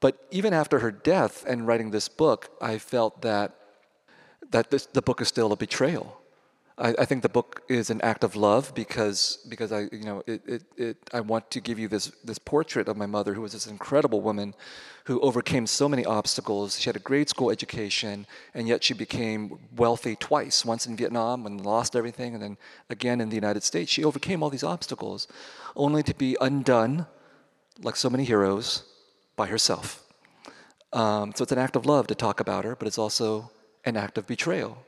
[0.00, 3.54] But even after her death and writing this book, I felt that,
[4.50, 6.21] that this, the book is still a betrayal
[6.82, 10.22] I, I, think the book is an act of love because because I you know
[10.26, 13.40] it, it, it I want to give you this this portrait of my mother who
[13.40, 14.54] was this incredible woman
[15.04, 16.80] who overcame so many obstacles.
[16.80, 20.64] She had a grade school education and yet she became wealthy twice.
[20.64, 22.56] Once in Vietnam and lost everything, and then
[22.90, 23.90] again in the United States.
[23.90, 25.28] She overcame all these obstacles,
[25.76, 27.06] only to be undone,
[27.80, 28.82] like so many heroes,
[29.36, 30.02] by herself.
[30.92, 33.50] Um, so it's an act of love to talk about her, but it's also
[33.84, 34.84] an act of betrayal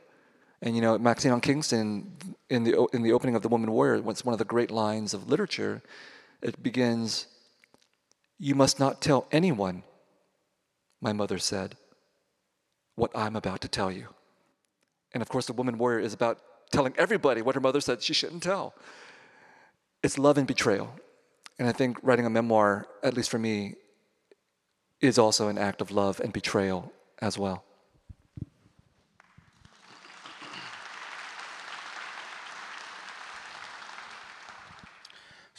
[0.65, 2.11] and you know, Maxine Hong Kingston,
[2.49, 5.13] in the in the opening of *The Woman Warrior*, it's one of the great lines
[5.13, 5.83] of literature.
[6.41, 7.27] It begins,
[8.39, 9.83] "You must not tell anyone,"
[10.99, 11.77] my mother said,
[12.95, 14.07] "what I'm about to tell you."
[15.13, 16.39] And of course, *The Woman Warrior* is about
[16.71, 18.73] telling everybody what her mother said she shouldn't tell.
[20.01, 20.89] It's love and betrayal,
[21.59, 23.75] and I think writing a memoir, at least for me,
[24.99, 27.63] is also an act of love and betrayal as well.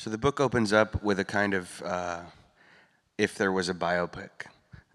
[0.07, 2.21] So the book opens up with a kind of uh,
[3.19, 4.31] if there was a biopic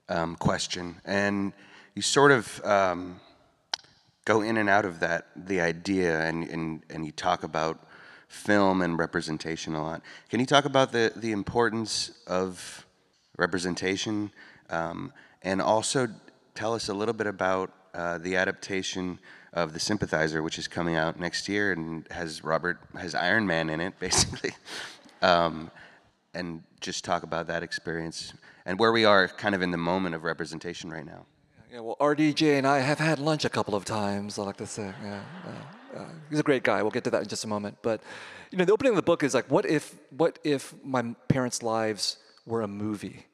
[0.07, 1.51] um, question, and
[1.95, 3.19] you sort of um,
[4.23, 7.85] go in and out of that, the idea, and, and, and you talk about
[8.29, 10.01] film and representation a lot.
[10.29, 12.85] Can you talk about the, the importance of
[13.35, 14.31] representation
[14.69, 16.07] um, and also
[16.55, 19.19] tell us a little bit about uh, the adaptation
[19.51, 23.69] of The Sympathizer, which is coming out next year and has Robert, has Iron Man
[23.69, 24.51] in it, basically.
[25.21, 25.71] Um,
[26.33, 28.33] and just talk about that experience
[28.65, 31.25] and where we are kind of in the moment of representation right now.
[31.71, 34.37] Yeah, well, RDJ and I have had lunch a couple of times.
[34.37, 35.21] I like to say, yeah,
[35.95, 36.81] uh, he's a great guy.
[36.81, 37.77] We'll get to that in just a moment.
[37.81, 38.01] But
[38.51, 41.63] you know, the opening of the book is like, what if, what if my parents'
[41.63, 43.25] lives were a movie?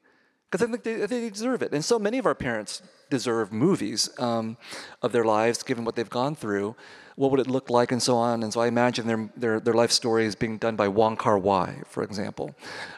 [0.50, 4.08] Because I think they, they, deserve it, and so many of our parents deserve movies
[4.18, 4.56] um,
[5.02, 6.74] of their lives, given what they've gone through.
[7.16, 8.44] What would it look like, and so on.
[8.44, 11.36] And so I imagine their their, their life story is being done by Wong Kar
[11.36, 12.54] Wai, for example.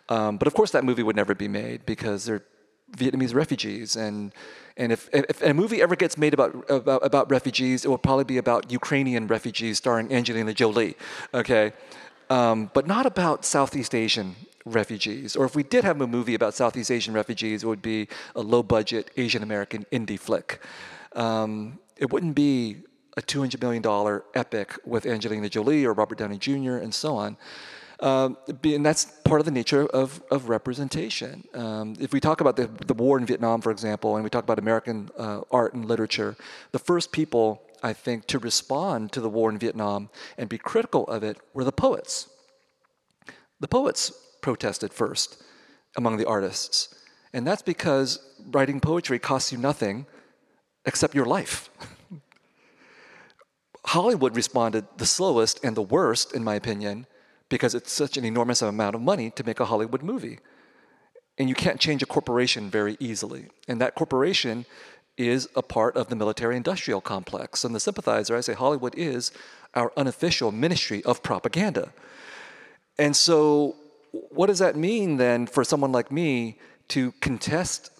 [0.08, 2.44] Um, but of course, that movie would never be made because they're
[2.96, 4.32] Vietnamese refugees and
[4.76, 8.24] and if, if a movie ever gets made about, about, about refugees, it will probably
[8.24, 10.96] be about Ukrainian refugees starring Angelina Jolie,
[11.34, 11.74] okay?
[12.30, 15.36] Um, but not about Southeast Asian refugees.
[15.36, 18.40] Or if we did have a movie about Southeast Asian refugees, it would be a
[18.40, 20.60] low budget Asian American indie flick.
[21.12, 22.82] Um, it wouldn't be
[23.16, 26.76] a $200 million epic with Angelina Jolie or Robert Downey Jr.
[26.76, 27.36] and so on.
[28.00, 31.44] Um, and that's part of the nature of, of representation.
[31.52, 34.44] Um, if we talk about the, the war in Vietnam, for example, and we talk
[34.44, 36.34] about American uh, art and literature,
[36.72, 40.08] the first people, I think, to respond to the war in Vietnam
[40.38, 42.30] and be critical of it were the poets.
[43.60, 44.12] The poets
[44.42, 45.42] protested first
[45.96, 46.94] among the artists.
[47.32, 50.06] And that's because writing poetry costs you nothing
[50.84, 51.70] except your life.
[53.86, 57.06] Hollywood responded the slowest and the worst, in my opinion,
[57.48, 60.38] because it's such an enormous amount of money to make a Hollywood movie.
[61.38, 63.48] And you can't change a corporation very easily.
[63.66, 64.66] And that corporation
[65.16, 67.64] is a part of the military industrial complex.
[67.64, 69.32] And the sympathizer, I say Hollywood is
[69.74, 71.92] our unofficial ministry of propaganda.
[72.98, 73.76] And so,
[74.12, 76.58] what does that mean then for someone like me
[76.88, 77.90] to contest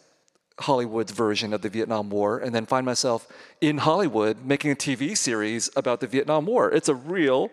[0.59, 3.27] Hollywood's version of the Vietnam War and then find myself
[3.61, 6.71] in Hollywood making a TV series about the Vietnam War?
[6.71, 7.51] It's a real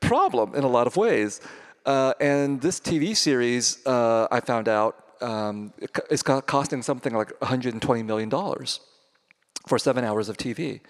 [0.00, 1.40] problem in a lot of ways.
[1.84, 5.72] Uh, and this TV series, uh, I found out, um,
[6.10, 8.30] is costing something like $120 million
[9.66, 10.80] for seven hours of TV.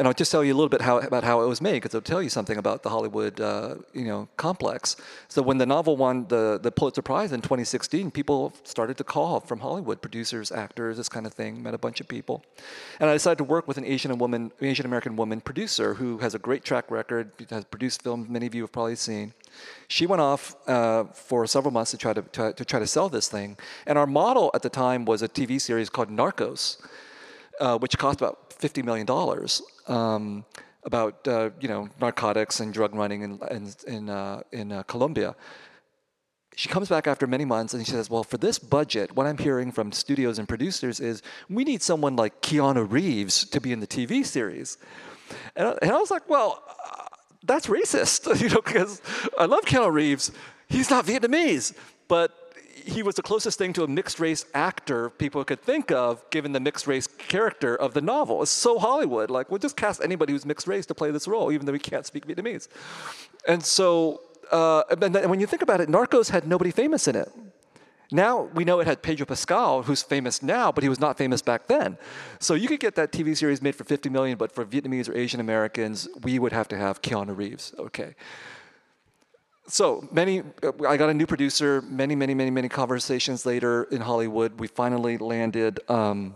[0.00, 1.94] And I'll just tell you a little bit how, about how it was made, because
[1.94, 4.96] it'll tell you something about the Hollywood, uh, you know, complex.
[5.28, 9.40] So when the novel won the, the Pulitzer Prize in 2016, people started to call
[9.40, 11.62] from Hollywood, producers, actors, this kind of thing.
[11.62, 12.42] Met a bunch of people,
[12.98, 16.34] and I decided to work with an Asian woman, Asian American woman producer who has
[16.34, 19.34] a great track record, has produced films many of you have probably seen.
[19.86, 23.10] She went off uh, for several months to try to, to, to try to sell
[23.10, 26.78] this thing, and our model at the time was a TV series called Narcos.
[27.60, 29.06] Uh, which cost about $50 million
[29.88, 30.44] um,
[30.84, 35.34] about uh, you know narcotics and drug running in in in, uh, in uh, Colombia.
[36.56, 39.38] She comes back after many months and she says, "Well, for this budget, what I'm
[39.38, 43.80] hearing from studios and producers is we need someone like Keanu Reeves to be in
[43.80, 44.78] the TV series."
[45.54, 46.62] And I, and I was like, "Well,
[47.42, 49.00] that's racist, you know, because
[49.38, 50.32] I love Keanu Reeves.
[50.68, 51.74] He's not Vietnamese,
[52.08, 52.32] but
[52.90, 56.52] he was the closest thing to a mixed race actor people could think of, given
[56.52, 58.42] the mixed race character of the novel.
[58.42, 59.30] It's so Hollywood.
[59.30, 61.78] Like, we'll just cast anybody who's mixed race to play this role, even though he
[61.78, 62.68] can't speak Vietnamese.
[63.46, 64.20] And so,
[64.50, 67.32] uh, and, when you think about it, Narcos had nobody famous in it.
[68.12, 71.42] Now we know it had Pedro Pascal, who's famous now, but he was not famous
[71.42, 71.96] back then.
[72.40, 75.14] So you could get that TV series made for 50 million, but for Vietnamese or
[75.14, 77.72] Asian Americans, we would have to have Keanu Reeves.
[77.78, 78.16] Okay
[79.72, 80.42] so many,
[80.86, 81.82] I got a new producer.
[81.82, 86.34] Many, many, many, many conversations later in Hollywood, we finally landed um,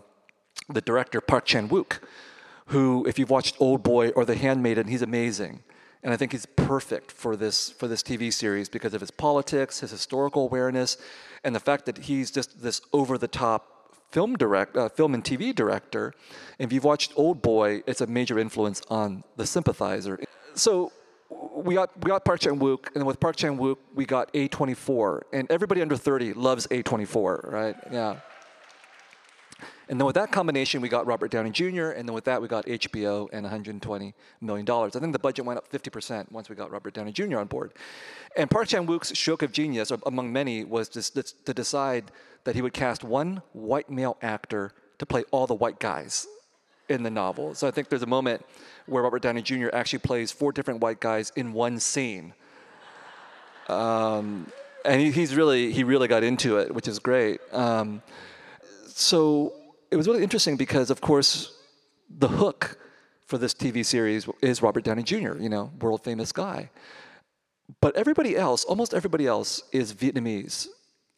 [0.69, 1.99] the director Park Chan Wook,
[2.67, 5.63] who, if you've watched Old Boy or The Handmaiden, he's amazing,
[6.03, 9.81] and I think he's perfect for this for this TV series because of his politics,
[9.81, 10.97] his historical awareness,
[11.43, 13.75] and the fact that he's just this over-the-top
[14.11, 16.15] film direct, uh, film and TV director.
[16.59, 20.21] And if you've watched Old Boy, it's a major influence on The Sympathizer.
[20.55, 20.93] So
[21.55, 25.23] we got we got Park Chan Wook, and with Park Chan Wook, we got A24,
[25.33, 27.77] and everybody under 30 loves A24, right?
[27.91, 28.21] Yeah.
[29.89, 32.49] And then with that combination, we got Robert Downey Jr., and then with that, we
[32.49, 34.97] got HBO and 120 million dollars.
[34.97, 37.39] I think the budget went up 50% once we got Robert Downey Jr.
[37.39, 37.73] on board.
[38.37, 42.11] And Park Chan Wook's stroke of genius, among many, was to, to decide
[42.45, 46.27] that he would cast one white male actor to play all the white guys
[46.89, 47.55] in the novel.
[47.55, 48.45] So I think there's a moment
[48.87, 49.69] where Robert Downey Jr.
[49.73, 52.35] actually plays four different white guys in one scene.
[53.69, 54.51] Um,
[54.85, 57.41] and he, he's really he really got into it, which is great.
[57.53, 58.03] Um,
[58.87, 59.55] so
[59.91, 61.57] it was really interesting because, of course,
[62.11, 62.79] the hook
[63.27, 66.71] for this TV series is Robert Downey Jr., you know, world famous guy.
[67.81, 70.69] But everybody else, almost everybody else, is Vietnamese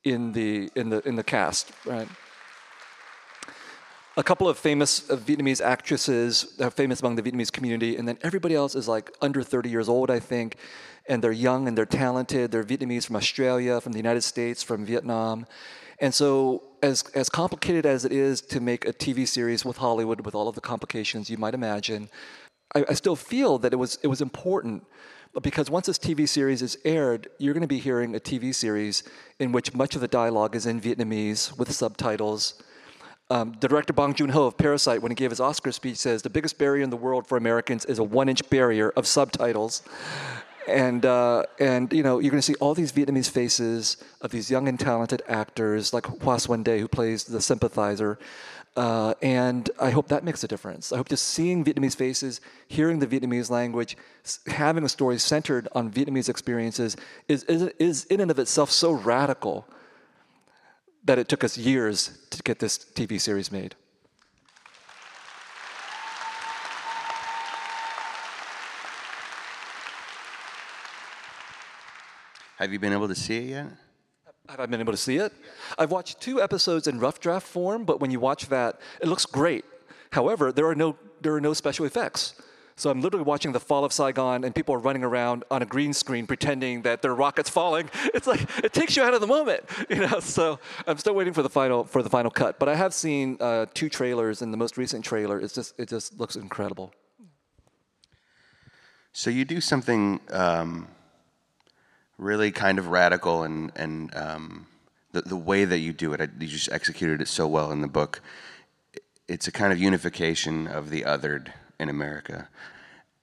[0.05, 2.09] in the in the in the cast, right?
[4.19, 8.17] A couple of famous uh, Vietnamese actresses are famous among the Vietnamese community, and then
[8.23, 10.57] everybody else is like under 30 years old, I think,
[11.07, 12.51] and they're young and they're talented.
[12.51, 15.45] They're Vietnamese from Australia, from the United States, from Vietnam,
[16.01, 20.25] and so as as complicated as it is to make a TV series with Hollywood,
[20.25, 22.09] with all of the complications you might imagine,
[22.75, 24.87] I, I still feel that it was it was important
[25.43, 29.03] because once this TV series is aired, you're going to be hearing a TV series
[29.39, 32.63] in which much of the dialogue is in Vietnamese with subtitles.
[33.29, 36.31] Um, director Bong Joon Ho of Parasite, when he gave his Oscar speech, says the
[36.31, 39.83] biggest barrier in the world for Americans is a one-inch barrier of subtitles.
[40.69, 44.51] And uh, and you know you're going to see all these Vietnamese faces of these
[44.51, 48.19] young and talented actors like Hoa Xuande, who plays the sympathizer,
[48.77, 50.93] uh, and I hope that makes a difference.
[50.93, 53.97] I hope just seeing Vietnamese faces, hearing the Vietnamese language,
[54.47, 56.97] having a story centered on Vietnamese experiences
[57.27, 59.67] is, is, is in and of itself so radical
[61.07, 63.75] that it took us years to get this TV series made.
[72.59, 73.67] Have you been able to see it yet?
[74.49, 75.33] Have I been able to see it?
[75.79, 79.27] I've watched two episodes in rough draft form, but when you watch that, it looks
[79.27, 79.65] great.
[80.11, 82.35] However, there are no there are no special effects.
[82.79, 85.65] So I'm literally watching the fall of Saigon, and people are running around on a
[85.67, 87.89] green screen pretending that their rocket's falling.
[88.15, 90.21] It's like it takes you out of the moment, you know.
[90.21, 92.59] So I'm still waiting for the final for the final cut.
[92.59, 95.89] But I have seen uh, two trailers, and the most recent trailer it's just it
[95.89, 96.93] just looks incredible.
[99.13, 100.89] So you do something um,
[102.19, 104.67] really kind of radical, and and um,
[105.13, 107.89] the the way that you do it, you just executed it so well in the
[107.89, 108.21] book.
[109.29, 112.49] It's a kind of unification of the othered in America,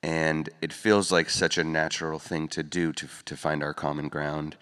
[0.02, 4.08] and it feels like such a natural thing to do to to find our common
[4.10, 4.56] ground.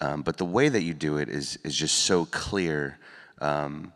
[0.00, 2.98] Um, but the way that you do it is is just so clear
[3.40, 3.92] um,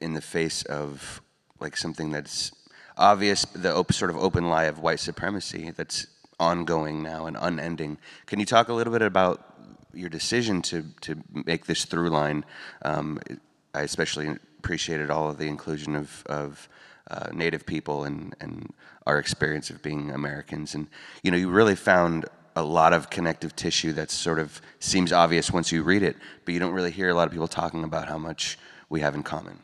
[0.00, 1.20] in the face of
[1.60, 2.52] like something that's
[2.96, 6.06] obvious, the op- sort of open lie of white supremacy that's
[6.38, 7.98] ongoing now and unending.
[8.26, 9.54] Can you talk a little bit about
[9.92, 12.44] your decision to to make this through line?
[12.82, 13.20] Um,
[13.74, 16.68] I especially appreciated all of the inclusion of of
[17.10, 18.72] uh, Native people and and
[19.06, 20.88] our experience of being Americans, and
[21.22, 22.26] you know, you really found
[22.56, 26.54] a lot of connective tissue that sort of seems obvious once you read it, but
[26.54, 29.22] you don't really hear a lot of people talking about how much we have in
[29.22, 29.58] common.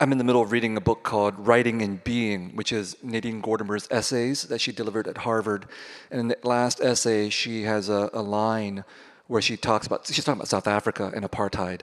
[0.00, 3.40] I'm in the middle of reading a book called Writing and Being, which is Nadine
[3.40, 5.66] Gordimer's essays that she delivered at Harvard.
[6.12, 8.84] And in the last essay, she has a, a line
[9.26, 11.80] where she talks about, she's talking about South Africa and apartheid,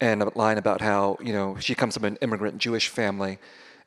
[0.00, 3.38] and a line about how, you know, she comes from an immigrant Jewish family,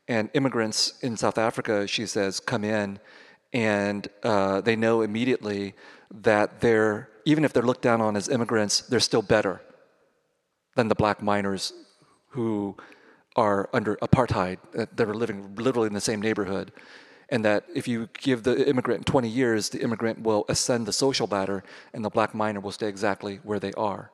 [0.07, 2.99] and immigrants in South Africa, she says, come in,
[3.53, 5.73] and uh, they know immediately
[6.13, 9.61] that they're, even if they're looked down on as immigrants, they're still better
[10.75, 11.73] than the black miners
[12.29, 12.75] who
[13.35, 16.71] are under apartheid, that are living literally in the same neighborhood,
[17.29, 21.27] and that if you give the immigrant 20 years, the immigrant will ascend the social
[21.27, 24.11] ladder, and the black miner will stay exactly where they are.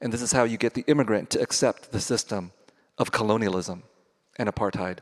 [0.00, 2.52] And this is how you get the immigrant to accept the system
[2.98, 3.82] of colonialism
[4.38, 4.98] and apartheid.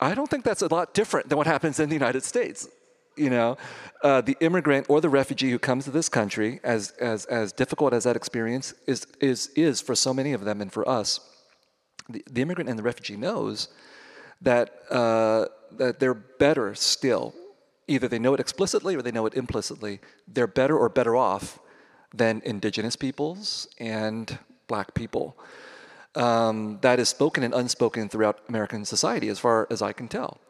[0.00, 2.68] I don't think that's a lot different than what happens in the United States.
[3.16, 3.56] You know,
[4.02, 7.92] uh, the immigrant or the refugee who comes to this country, as, as, as difficult
[7.92, 11.20] as that experience is, is, is for so many of them and for us,
[12.08, 13.68] the, the immigrant and the refugee knows
[14.40, 17.34] that, uh, that they're better still.
[17.86, 20.00] Either they know it explicitly or they know it implicitly.
[20.26, 21.58] They're better or better off
[22.14, 25.36] than indigenous peoples and black people.
[26.14, 30.40] Um, that is spoken and unspoken throughout American society, as far as I can tell.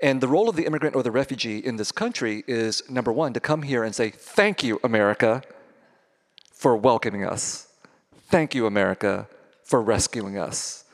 [0.00, 3.32] And the role of the immigrant or the refugee in this country is number one,
[3.32, 5.42] to come here and say, Thank you, America,
[6.52, 7.68] for welcoming us.
[8.28, 9.28] Thank you, America,
[9.64, 10.84] for rescuing us.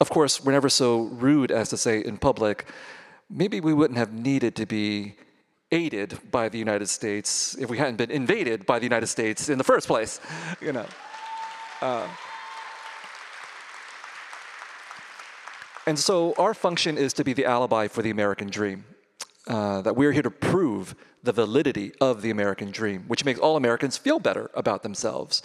[0.00, 2.66] Of course, we're never so rude as to say in public,
[3.28, 5.16] maybe we wouldn't have needed to be
[5.70, 9.58] aided by the United States if we hadn't been invaded by the United States in
[9.58, 10.20] the first place,
[10.60, 10.86] you know.
[11.80, 12.08] Uh,
[15.90, 18.84] and so our function is to be the alibi for the American dream.
[19.46, 23.56] Uh, that we're here to prove the validity of the American dream, which makes all
[23.56, 25.42] Americans feel better about themselves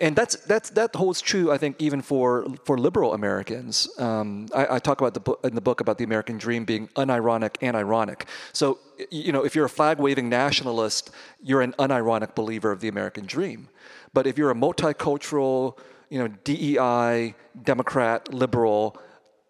[0.00, 3.88] and that's that's that holds true, I think, even for for liberal Americans.
[3.98, 6.88] Um, I, I, talk about the book in the book about the American dream being
[6.88, 8.26] unironic and ironic.
[8.52, 8.78] So,
[9.10, 11.10] you know, if you're a flag waving nationalist,
[11.42, 13.68] you're an unironic believer of the American dream.
[14.12, 15.78] But if you're a multicultural,
[16.10, 18.98] you know, DEI Democrat liberal,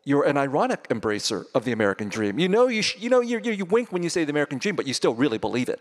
[0.07, 2.39] you're an ironic embracer of the American dream.
[2.39, 4.59] You know, you, sh- you know, you, you, you wink when you say the American
[4.59, 5.81] dream, but you still really believe it.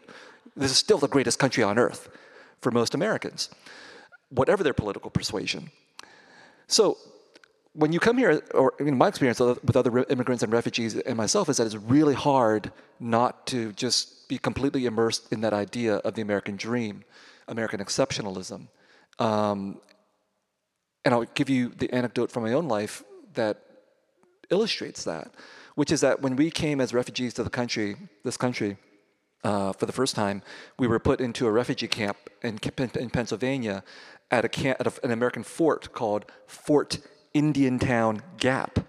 [0.58, 2.10] This is still the greatest country on earth
[2.60, 3.52] for most Americans,
[4.30, 5.70] whatever their political persuasion.
[6.66, 6.98] So,
[7.74, 11.48] when you come here, or in my experience with other immigrants and refugees and myself,
[11.50, 16.16] is that it's really hard not to just be completely immersed in that idea of
[16.16, 17.04] the American dream,
[17.48, 18.70] American exceptionalism.
[19.20, 19.82] Um,
[21.04, 23.04] and I'll give you the anecdote from my own life
[23.34, 23.60] that
[24.50, 25.32] illustrates that,
[25.76, 28.78] which is that when we came as refugees to the country, this country,
[29.44, 30.42] uh, for the first time,
[30.80, 32.60] we were put into a refugee camp in,
[32.96, 33.84] in Pennsylvania
[34.32, 37.00] at, a camp, at a, an American fort called Fort
[37.34, 38.80] Indiantown Gap.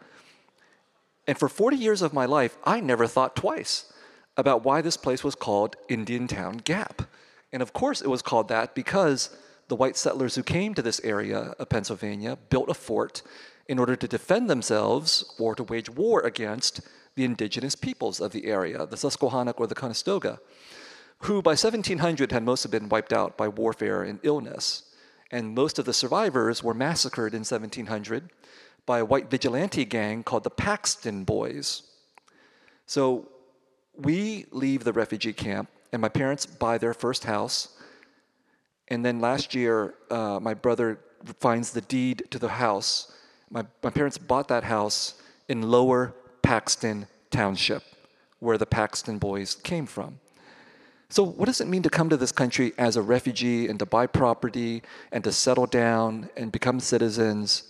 [1.26, 3.92] And for 40 years of my life, I never thought twice
[4.36, 7.02] about why this place was called Indiantown Gap.
[7.52, 9.36] And of course, it was called that because
[9.68, 13.22] the white settlers who came to this area of Pennsylvania built a fort
[13.68, 16.80] in order to defend themselves or to wage war against
[17.14, 20.38] the indigenous peoples of the area, the Susquehannock or the Conestoga,
[21.20, 24.84] who by 1700 had mostly been wiped out by warfare and illness.
[25.30, 28.30] And most of the survivors were massacred in 1700
[28.84, 31.82] by a white vigilante gang called the Paxton Boys.
[32.84, 33.28] So
[33.96, 37.76] we leave the refugee camp, and my parents buy their first house.
[38.88, 41.00] And then last year, uh, my brother
[41.40, 43.12] finds the deed to the house
[43.50, 45.14] my, my parents bought that house
[45.48, 47.82] in lower Paxton Township,
[48.40, 50.18] where the Paxton boys came from.
[51.08, 53.86] So, what does it mean to come to this country as a refugee and to
[53.86, 54.82] buy property
[55.12, 57.62] and to settle down and become citizens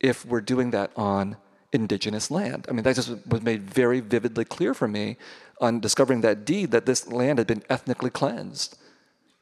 [0.00, 1.36] if we're doing that on
[1.72, 2.66] indigenous land?
[2.68, 5.16] I mean, that just was made very vividly clear for me
[5.60, 8.76] on discovering that deed that this land had been ethnically cleansed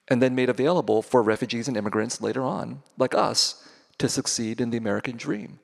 [0.08, 3.63] and then made available for refugees and immigrants later on, like us,
[3.98, 5.58] to succeed in the American dream.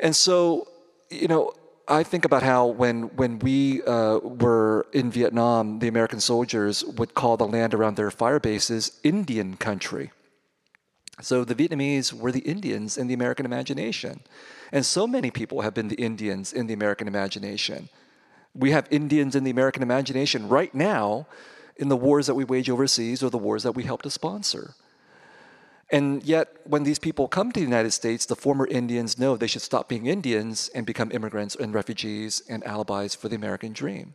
[0.00, 0.68] And so,
[1.10, 1.52] you know,
[1.88, 7.14] I think about how when when we uh, were in Vietnam, the American soldiers would
[7.14, 10.10] call the land around their fire bases Indian country.
[11.20, 14.20] So the Vietnamese were the Indians in the American imagination,
[14.72, 17.88] and so many people have been the Indians in the American imagination.
[18.52, 21.26] We have Indians in the American imagination right now
[21.76, 24.74] in the wars that we wage overseas or the wars that we help to sponsor.
[25.90, 29.46] And yet, when these people come to the United States, the former Indians know they
[29.46, 34.14] should stop being Indians and become immigrants and refugees and alibis for the American dream.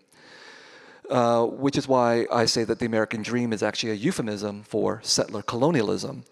[1.10, 5.00] Uh, which is why I say that the American dream is actually a euphemism for
[5.04, 6.24] settler colonialism.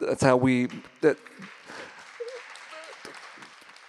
[0.00, 0.68] That's how we,
[1.00, 1.18] that,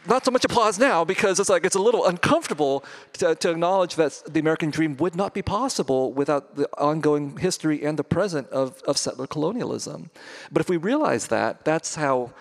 [0.07, 2.83] not so much applause now because it's like it's a little uncomfortable
[3.13, 7.83] to, to, acknowledge that the American dream would not be possible without the ongoing history
[7.83, 10.09] and the present of, of settler colonialism.
[10.51, 12.31] But if we realize that, that's how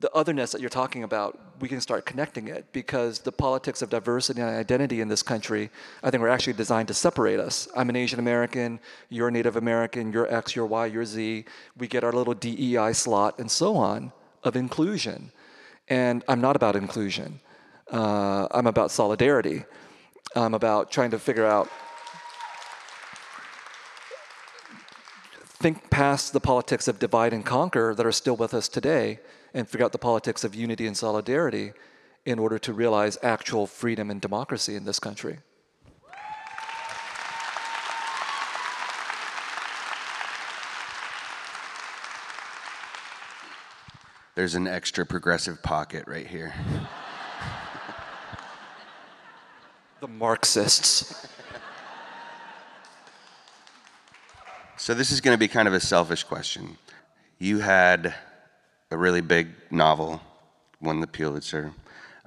[0.00, 3.88] the otherness that you're talking about, we can start connecting it because the politics of
[3.88, 5.70] diversity and identity in this country,
[6.02, 7.68] I think, are actually designed to separate us.
[7.74, 11.46] I'm an Asian American, you're a Native American, you're X, you're Y, you're Z.
[11.78, 15.32] We get our little DEI slot and so on of inclusion.
[15.88, 17.40] And I'm not about inclusion.
[17.90, 19.64] Uh, I'm about solidarity.
[20.34, 21.68] I'm about trying to figure out,
[25.46, 29.20] think past the politics of divide and conquer that are still with us today
[29.52, 31.72] and figure out the politics of unity and solidarity
[32.26, 35.38] in order to realize actual freedom and democracy in this country.
[44.34, 46.52] There's an extra progressive pocket right here.
[50.00, 51.28] the Marxists.
[54.76, 56.78] So, this is going to be kind of a selfish question.
[57.38, 58.12] You had
[58.90, 60.20] a really big novel,
[60.80, 61.72] won the Pulitzer,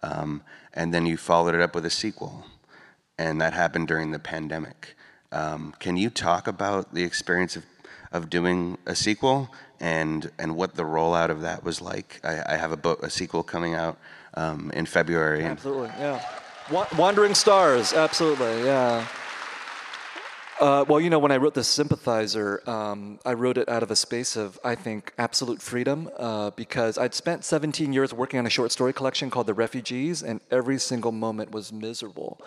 [0.01, 0.43] um,
[0.73, 2.45] and then you followed it up with a sequel,
[3.17, 4.95] and that happened during the pandemic.
[5.33, 7.65] Um, can you talk about the experience of,
[8.13, 9.49] of doing a sequel
[9.79, 12.19] and and what the rollout of that was like.
[12.23, 13.97] I, I have a book, a sequel coming out
[14.33, 15.43] um, in February.
[15.43, 16.21] Absolutely, yeah.
[16.97, 19.07] Wandering Stars, absolutely, yeah.
[20.59, 23.91] Uh, well, you know, when I wrote The Sympathizer, um, I wrote it out of
[23.91, 28.47] a space of, I think, absolute freedom uh, because I'd spent 17 years working on
[28.47, 32.41] a short story collection called The Refugees, and every single moment was miserable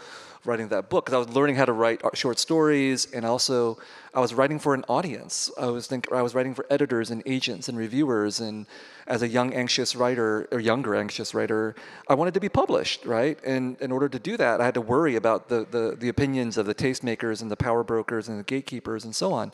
[0.44, 3.78] writing that book because I was learning how to write short stories, and also
[4.14, 5.50] I was writing for an audience.
[5.58, 8.66] I was think I was writing for editors and agents and reviewers, and
[9.06, 11.74] as a young anxious writer or younger anxious writer,
[12.08, 13.38] I wanted to be published, right?
[13.44, 16.56] And in order to do that, I had to worry about the the, the opinions
[16.56, 19.52] of the tastemakers and the power brokers and the gatekeepers and so on.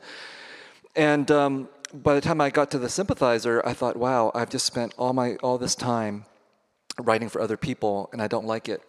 [0.94, 4.66] And um, by the time I got to the sympathizer, I thought, wow, I've just
[4.66, 6.24] spent all my all this time
[6.98, 8.82] writing for other people, and I don't like it.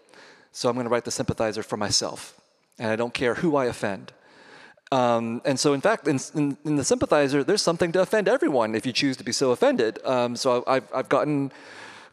[0.51, 2.39] So I'm going to write the sympathizer for myself,
[2.79, 4.11] and I don't care who I offend.
[4.91, 8.73] Um, and so, in fact, in, in, in, the sympathizer, there's something to offend everyone
[8.73, 9.99] if you choose to be so offended.
[10.05, 11.51] Um, so I've, I've gotten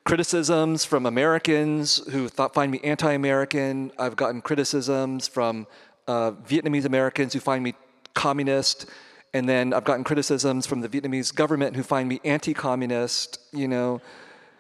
[0.05, 3.93] criticisms from Americans who thought, find me anti-American.
[3.99, 5.67] I've gotten criticisms from
[6.09, 7.75] uh, Vietnamese Americans who find me
[8.13, 8.87] communist.
[9.33, 13.39] And then I've gotten criticisms from the Vietnamese government who find me anti-communist.
[13.53, 14.01] You know,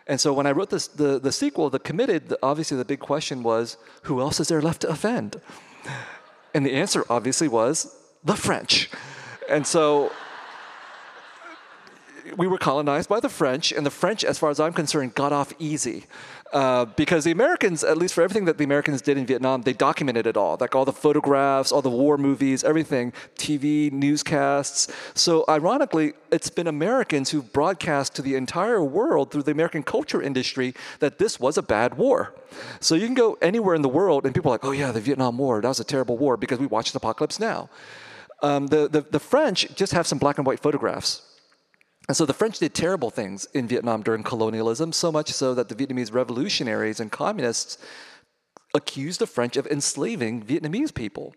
[0.06, 3.00] and so when I wrote this, the, the sequel, The Committed, the, obviously the big
[3.00, 5.40] question was, who else is there left to offend?
[6.52, 8.90] And the answer obviously was the French.
[9.48, 10.12] And so
[12.36, 15.32] we were colonized by the French, and the French, as far as I'm concerned, got
[15.32, 16.04] off easy.
[16.52, 19.72] Uh, because the Americans, at least for everything that the Americans did in Vietnam, they
[19.72, 20.56] documented it all.
[20.60, 24.92] Like all the photographs, all the war movies, everything, TV, newscasts.
[25.14, 30.22] So, ironically, it's been Americans who broadcast to the entire world through the American culture
[30.22, 32.34] industry that this was a bad war.
[32.78, 35.00] So, you can go anywhere in the world, and people are like, oh, yeah, the
[35.00, 37.68] Vietnam War, that was a terrible war because we watched Apocalypse Now.
[38.42, 41.22] Um, the, the, the French just have some black and white photographs
[42.08, 45.68] and so the French did terrible things in Vietnam during colonialism, so much so that
[45.68, 47.78] the Vietnamese revolutionaries and communists
[48.74, 51.34] accused the French of enslaving Vietnamese people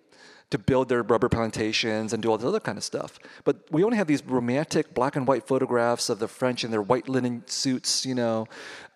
[0.49, 3.19] to build their rubber plantations and do all this other kind of stuff.
[3.43, 6.81] But we only have these romantic black and white photographs of the French in their
[6.81, 8.47] white linen suits, you know,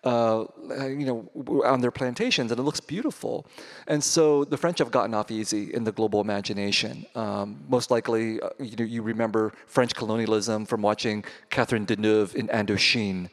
[0.04, 3.46] uh, you know, on their plantations, and it looks beautiful.
[3.86, 7.06] And so the French have gotten off easy in the global imagination.
[7.14, 12.48] Um, most likely, uh, you know, you remember French colonialism from watching Catherine Deneuve in
[12.48, 13.28] Indochine,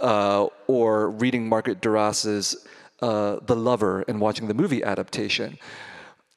[0.00, 2.66] uh, or reading Margaret Duras's
[3.02, 5.58] uh, The Lover and watching the movie adaptation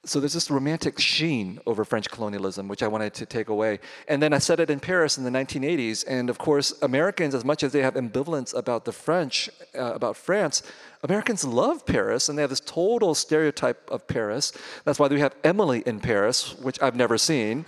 [0.10, 3.80] so there's this romantic sheen over French colonialism, which I wanted to take away.
[4.07, 6.03] And then I said it in Paris in the 1980s.
[6.07, 10.18] And of course, Americans, as much as they have ambivalence about the French, uh, about
[10.18, 10.64] France,
[11.03, 14.51] Americans love Paris, and they have this total stereotype of Paris.
[14.84, 17.66] That's why we have Emily in Paris, which I've never seen.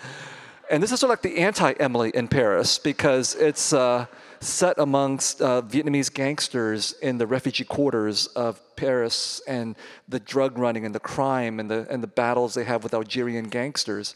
[0.69, 3.73] And this is sort of like the anti-Emily in Paris because it's.
[3.73, 4.07] Uh,
[4.41, 9.75] set amongst uh, Vietnamese gangsters in the refugee quarters of Paris and
[10.09, 13.49] the drug running and the crime and the, and the battles they have with Algerian
[13.49, 14.15] gangsters.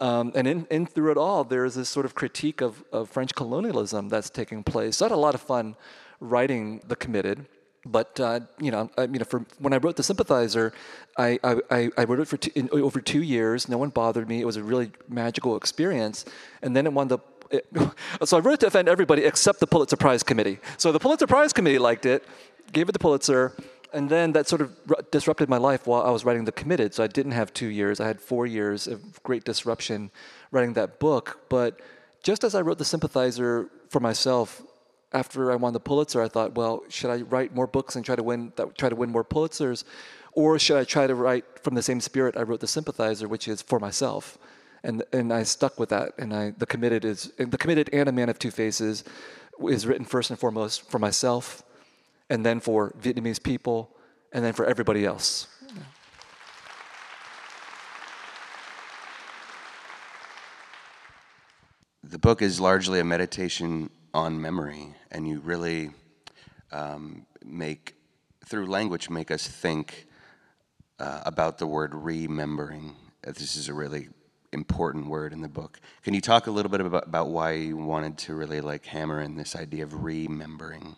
[0.00, 3.10] Um, and in, in through it all, there is this sort of critique of, of
[3.10, 4.96] French colonialism that's taking place.
[4.96, 5.76] So I had a lot of fun
[6.18, 7.46] writing The Committed.
[7.84, 10.72] But uh, you know, I mean, for when I wrote the sympathizer,
[11.16, 13.68] I, I, I wrote it for in, over two years.
[13.68, 14.40] No one bothered me.
[14.40, 16.24] It was a really magical experience.
[16.60, 17.37] And then it wound up
[18.24, 20.58] so I wrote it to offend everybody except the Pulitzer Prize Committee.
[20.76, 22.24] So the Pulitzer Prize Committee liked it,
[22.72, 23.54] gave it the Pulitzer,
[23.92, 24.76] and then that sort of
[25.10, 26.94] disrupted my life while I was writing The Committed.
[26.94, 28.00] So I didn't have two years.
[28.00, 30.10] I had four years of great disruption
[30.50, 31.40] writing that book.
[31.48, 31.80] But
[32.22, 34.62] just as I wrote The Sympathizer for myself,
[35.12, 38.14] after I won the Pulitzer, I thought, well, should I write more books and try
[38.14, 39.84] to win try to win more Pulitzers,
[40.32, 43.48] or should I try to write from the same spirit I wrote The Sympathizer, which
[43.48, 44.36] is for myself?
[44.82, 46.12] And and I stuck with that.
[46.18, 49.04] And I the committed is the committed and a man of two faces
[49.60, 51.62] is written first and foremost for myself,
[52.30, 53.96] and then for Vietnamese people,
[54.32, 55.48] and then for everybody else.
[62.04, 65.90] The book is largely a meditation on memory, and you really
[66.72, 67.96] um, make
[68.46, 70.06] through language make us think
[70.98, 72.96] uh, about the word remembering.
[73.22, 74.08] This is a really
[74.52, 75.80] important word in the book.
[76.02, 79.20] Can you talk a little bit about, about why you wanted to really like hammer
[79.20, 80.96] in this idea of remembering?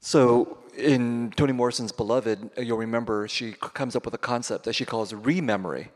[0.00, 4.74] So in Toni Morrison's Beloved, uh, you'll remember she comes up with a concept that
[4.74, 5.88] she calls rememory.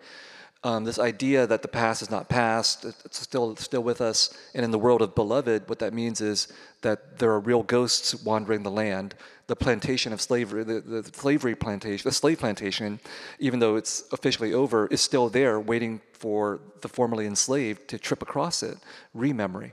[0.65, 4.35] Um, this idea that the past is not past, it's still still with us.
[4.55, 6.49] And in the world of Beloved, what that means is
[6.81, 9.15] that there are real ghosts wandering the land.
[9.47, 12.99] The plantation of slavery, the, the slavery plantation, the slave plantation,
[13.39, 18.23] even though it's officially over, is still there, waiting for the formerly enslaved to trip
[18.23, 18.79] across it.
[19.15, 19.73] Rememory.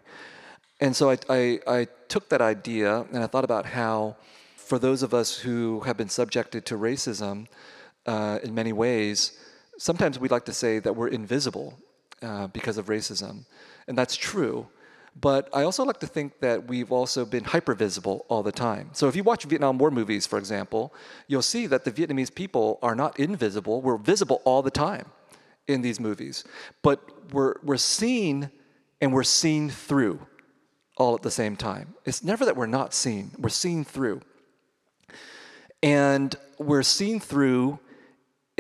[0.81, 4.17] And so I, I, I took that idea and I thought about how,
[4.57, 7.47] for those of us who have been subjected to racism
[8.05, 9.39] uh, in many ways,
[9.81, 11.73] sometimes we like to say that we're invisible
[12.21, 13.45] uh, because of racism,
[13.87, 14.67] and that's true.
[15.19, 18.91] But I also like to think that we've also been hypervisible all the time.
[18.93, 20.93] So if you watch Vietnam War movies, for example,
[21.27, 25.07] you'll see that the Vietnamese people are not invisible, we're visible all the time
[25.67, 26.45] in these movies.
[26.81, 26.99] But
[27.33, 28.51] we're, we're seen
[29.01, 30.25] and we're seen through
[30.95, 31.95] all at the same time.
[32.05, 34.21] It's never that we're not seen, we're seen through.
[35.83, 37.79] And we're seen through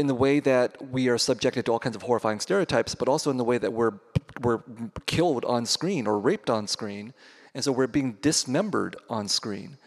[0.01, 3.29] in the way that we are subjected to all kinds of horrifying stereotypes, but also
[3.29, 3.93] in the way that we're,
[4.41, 4.63] we're
[5.05, 7.13] killed on screen or raped on screen.
[7.53, 9.77] And so we're being dismembered on screen.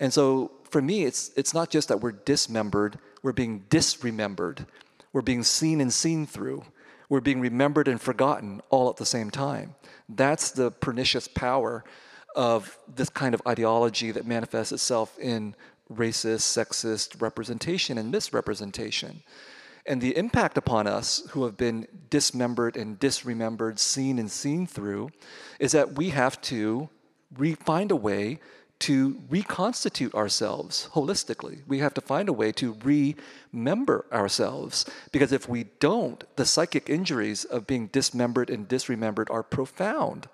[0.00, 4.66] And so for me, it's, it's not just that we're dismembered, we're being disremembered.
[5.12, 6.64] We're being seen and seen through.
[7.08, 9.76] We're being remembered and forgotten all at the same time.
[10.08, 11.84] That's the pernicious power
[12.34, 15.54] of this kind of ideology that manifests itself in
[15.92, 19.22] racist, sexist representation and misrepresentation.
[19.86, 25.10] And the impact upon us who have been dismembered and disremembered, seen and seen through,
[25.58, 26.88] is that we have to
[27.36, 28.40] re- find a way
[28.80, 31.60] to reconstitute ourselves holistically.
[31.66, 36.88] We have to find a way to remember ourselves because if we don't, the psychic
[36.88, 40.28] injuries of being dismembered and disremembered are profound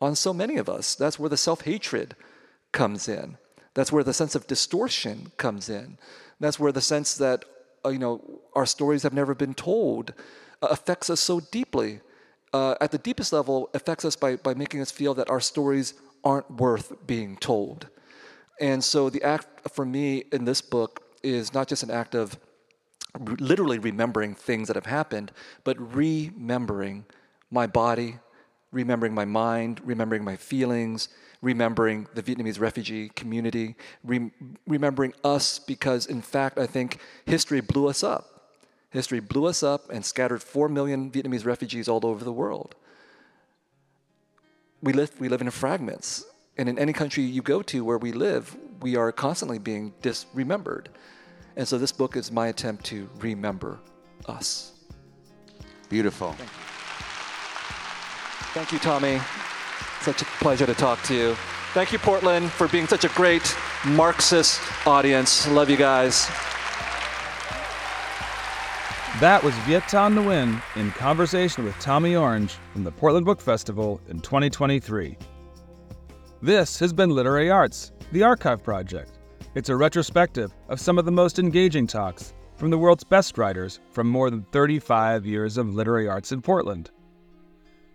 [0.00, 0.96] on so many of us.
[0.96, 2.16] That's where the self hatred
[2.72, 3.38] comes in.
[3.74, 5.98] That's where the sense of distortion comes in.
[6.40, 7.44] That's where the sense that
[7.90, 10.12] you know our stories have never been told
[10.62, 12.00] uh, affects us so deeply.
[12.52, 15.94] Uh, at the deepest level, affects us by, by making us feel that our stories
[16.22, 17.88] aren't worth being told.
[18.60, 22.38] And so the act for me in this book is not just an act of
[23.38, 25.32] literally remembering things that have happened,
[25.64, 27.04] but remembering
[27.50, 28.18] my body,
[28.74, 31.08] remembering my mind, remembering my feelings,
[31.40, 34.30] remembering the Vietnamese refugee community, re-
[34.66, 38.50] remembering us because, in fact, I think history blew us up.
[38.90, 42.74] History blew us up and scattered 4 million Vietnamese refugees all over the world.
[44.82, 46.24] We live, we live in fragments.
[46.56, 50.90] And in any country you go to where we live, we are constantly being disremembered.
[51.56, 53.78] And so this book is my attempt to remember
[54.26, 54.72] us.
[55.88, 56.34] Beautiful.
[58.54, 59.20] Thank you, Tommy.
[60.00, 61.34] Such a pleasure to talk to you.
[61.72, 63.52] Thank you, Portland, for being such a great
[63.84, 65.48] Marxist audience.
[65.48, 66.28] Love you guys.
[69.18, 74.00] That was Viet Thanh Nguyen in conversation with Tommy Orange from the Portland Book Festival
[74.08, 75.18] in 2023.
[76.40, 79.18] This has been Literary Arts, the Archive Project.
[79.56, 83.80] It's a retrospective of some of the most engaging talks from the world's best writers
[83.90, 86.92] from more than 35 years of literary arts in Portland.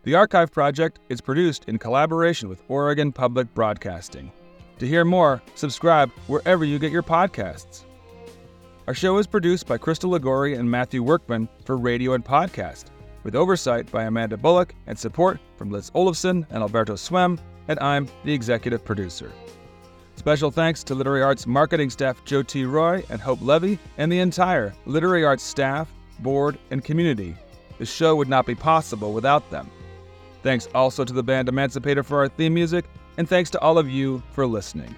[0.03, 4.31] The Archive Project is produced in collaboration with Oregon Public Broadcasting.
[4.79, 7.83] To hear more, subscribe wherever you get your podcasts.
[8.87, 12.85] Our show is produced by Crystal Ligori and Matthew Workman for radio and podcast,
[13.23, 17.37] with oversight by Amanda Bullock and support from Liz Olafson and Alberto Swem,
[17.67, 19.33] and I'm the executive producer.
[20.15, 22.63] Special thanks to Literary Arts marketing staff Joe T.
[22.63, 27.35] Roy and Hope Levy, and the entire Literary Arts staff, board, and community.
[27.79, 29.69] The show would not be possible without them.
[30.41, 32.85] Thanks also to the band Emancipator for our theme music,
[33.17, 34.95] and thanks to all of you for listening.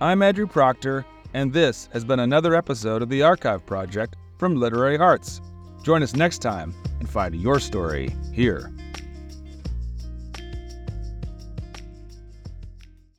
[0.00, 4.98] I'm Andrew Proctor, and this has been another episode of the Archive Project from Literary
[4.98, 5.40] Arts.
[5.82, 8.72] Join us next time and find your story here.